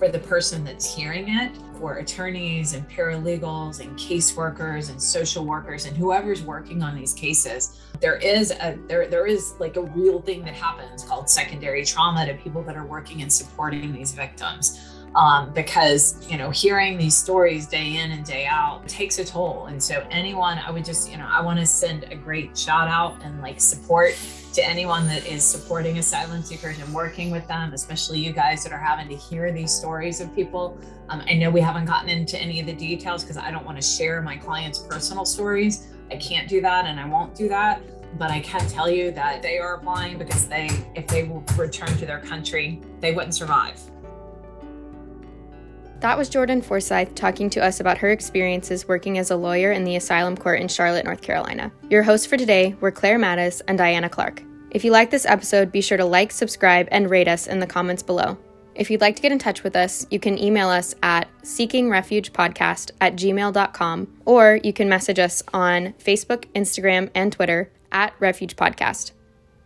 for 0.00 0.08
the 0.08 0.18
person 0.18 0.64
that's 0.64 0.92
hearing 0.92 1.26
it, 1.28 1.52
for 1.78 1.96
attorneys 1.96 2.72
and 2.72 2.88
paralegals 2.88 3.80
and 3.80 3.98
caseworkers 3.98 4.88
and 4.88 5.00
social 5.00 5.44
workers 5.44 5.84
and 5.84 5.94
whoever's 5.94 6.40
working 6.40 6.82
on 6.82 6.94
these 6.94 7.12
cases. 7.12 7.78
There 8.00 8.16
is 8.16 8.50
a 8.50 8.78
there 8.88 9.06
there 9.08 9.26
is 9.26 9.52
like 9.58 9.76
a 9.76 9.82
real 9.82 10.22
thing 10.22 10.42
that 10.44 10.54
happens 10.54 11.04
called 11.04 11.28
secondary 11.28 11.84
trauma 11.84 12.24
to 12.24 12.32
people 12.32 12.62
that 12.62 12.78
are 12.78 12.86
working 12.86 13.20
and 13.20 13.30
supporting 13.30 13.92
these 13.92 14.12
victims. 14.12 14.89
Um, 15.16 15.52
because 15.52 16.24
you 16.30 16.38
know 16.38 16.50
hearing 16.50 16.96
these 16.96 17.16
stories 17.16 17.66
day 17.66 17.96
in 17.96 18.12
and 18.12 18.24
day 18.24 18.46
out 18.46 18.86
takes 18.86 19.18
a 19.18 19.24
toll 19.24 19.66
and 19.66 19.82
so 19.82 20.06
anyone 20.08 20.58
i 20.58 20.70
would 20.70 20.84
just 20.84 21.10
you 21.10 21.18
know 21.18 21.26
i 21.28 21.40
want 21.40 21.58
to 21.58 21.66
send 21.66 22.04
a 22.12 22.14
great 22.14 22.56
shout 22.56 22.86
out 22.86 23.20
and 23.24 23.42
like 23.42 23.60
support 23.60 24.14
to 24.52 24.66
anyone 24.66 25.06
that 25.06 25.26
is 25.26 25.44
supporting 25.44 25.98
asylum 25.98 26.42
seekers 26.42 26.78
and 26.80 26.92
working 26.92 27.30
with 27.30 27.46
them, 27.46 27.72
especially 27.72 28.18
you 28.18 28.32
guys 28.32 28.64
that 28.64 28.72
are 28.72 28.78
having 28.78 29.08
to 29.08 29.16
hear 29.16 29.52
these 29.52 29.72
stories 29.72 30.20
of 30.20 30.34
people. 30.34 30.78
Um, 31.08 31.22
I 31.28 31.34
know 31.34 31.50
we 31.50 31.60
haven't 31.60 31.84
gotten 31.84 32.08
into 32.08 32.40
any 32.40 32.58
of 32.60 32.66
the 32.66 32.72
details 32.72 33.22
because 33.22 33.36
I 33.36 33.50
don't 33.50 33.64
want 33.64 33.80
to 33.80 33.86
share 33.86 34.20
my 34.22 34.36
clients' 34.36 34.78
personal 34.78 35.24
stories. 35.24 35.88
I 36.10 36.16
can't 36.16 36.48
do 36.48 36.60
that 36.62 36.86
and 36.86 36.98
I 36.98 37.06
won't 37.06 37.34
do 37.34 37.48
that. 37.48 37.80
But 38.18 38.32
I 38.32 38.40
can 38.40 38.68
tell 38.68 38.90
you 38.90 39.12
that 39.12 39.40
they 39.40 39.58
are 39.58 39.74
applying 39.74 40.18
because 40.18 40.48
they, 40.48 40.68
if 40.96 41.06
they 41.06 41.30
return 41.56 41.96
to 41.98 42.06
their 42.06 42.18
country, 42.18 42.82
they 42.98 43.12
wouldn't 43.12 43.36
survive. 43.36 43.80
That 46.00 46.16
was 46.16 46.30
Jordan 46.30 46.62
Forsyth 46.62 47.14
talking 47.14 47.50
to 47.50 47.62
us 47.62 47.78
about 47.78 47.98
her 47.98 48.08
experiences 48.08 48.88
working 48.88 49.18
as 49.18 49.30
a 49.30 49.36
lawyer 49.36 49.72
in 49.72 49.84
the 49.84 49.96
asylum 49.96 50.34
court 50.34 50.60
in 50.60 50.68
Charlotte, 50.68 51.04
North 51.04 51.20
Carolina. 51.20 51.70
Your 51.90 52.02
hosts 52.02 52.26
for 52.26 52.38
today 52.38 52.74
were 52.80 52.90
Claire 52.90 53.18
Mattis 53.18 53.60
and 53.68 53.76
Diana 53.76 54.08
Clark. 54.08 54.42
If 54.70 54.82
you 54.82 54.92
like 54.92 55.10
this 55.10 55.26
episode, 55.26 55.70
be 55.70 55.82
sure 55.82 55.98
to 55.98 56.04
like, 56.06 56.32
subscribe, 56.32 56.88
and 56.90 57.10
rate 57.10 57.28
us 57.28 57.46
in 57.46 57.58
the 57.58 57.66
comments 57.66 58.02
below. 58.02 58.38
If 58.74 58.90
you'd 58.90 59.02
like 59.02 59.16
to 59.16 59.22
get 59.22 59.32
in 59.32 59.38
touch 59.38 59.62
with 59.62 59.76
us, 59.76 60.06
you 60.10 60.18
can 60.18 60.38
email 60.38 60.70
us 60.70 60.94
at 61.02 61.28
seekingrefugepodcast 61.42 62.92
at 63.00 63.16
gmail.com 63.16 64.08
or 64.24 64.58
you 64.64 64.72
can 64.72 64.88
message 64.88 65.18
us 65.18 65.42
on 65.52 65.92
Facebook, 65.94 66.46
Instagram, 66.54 67.10
and 67.14 67.30
Twitter 67.30 67.70
at 67.92 68.14
Refuge 68.20 68.56
Podcast. 68.56 69.12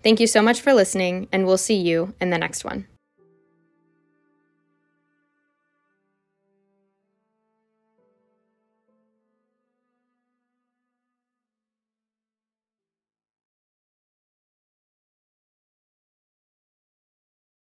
Thank 0.02 0.18
you 0.18 0.26
so 0.26 0.42
much 0.42 0.60
for 0.60 0.74
listening, 0.74 1.28
and 1.30 1.46
we'll 1.46 1.58
see 1.58 1.76
you 1.76 2.14
in 2.20 2.30
the 2.30 2.38
next 2.38 2.64
one. 2.64 2.88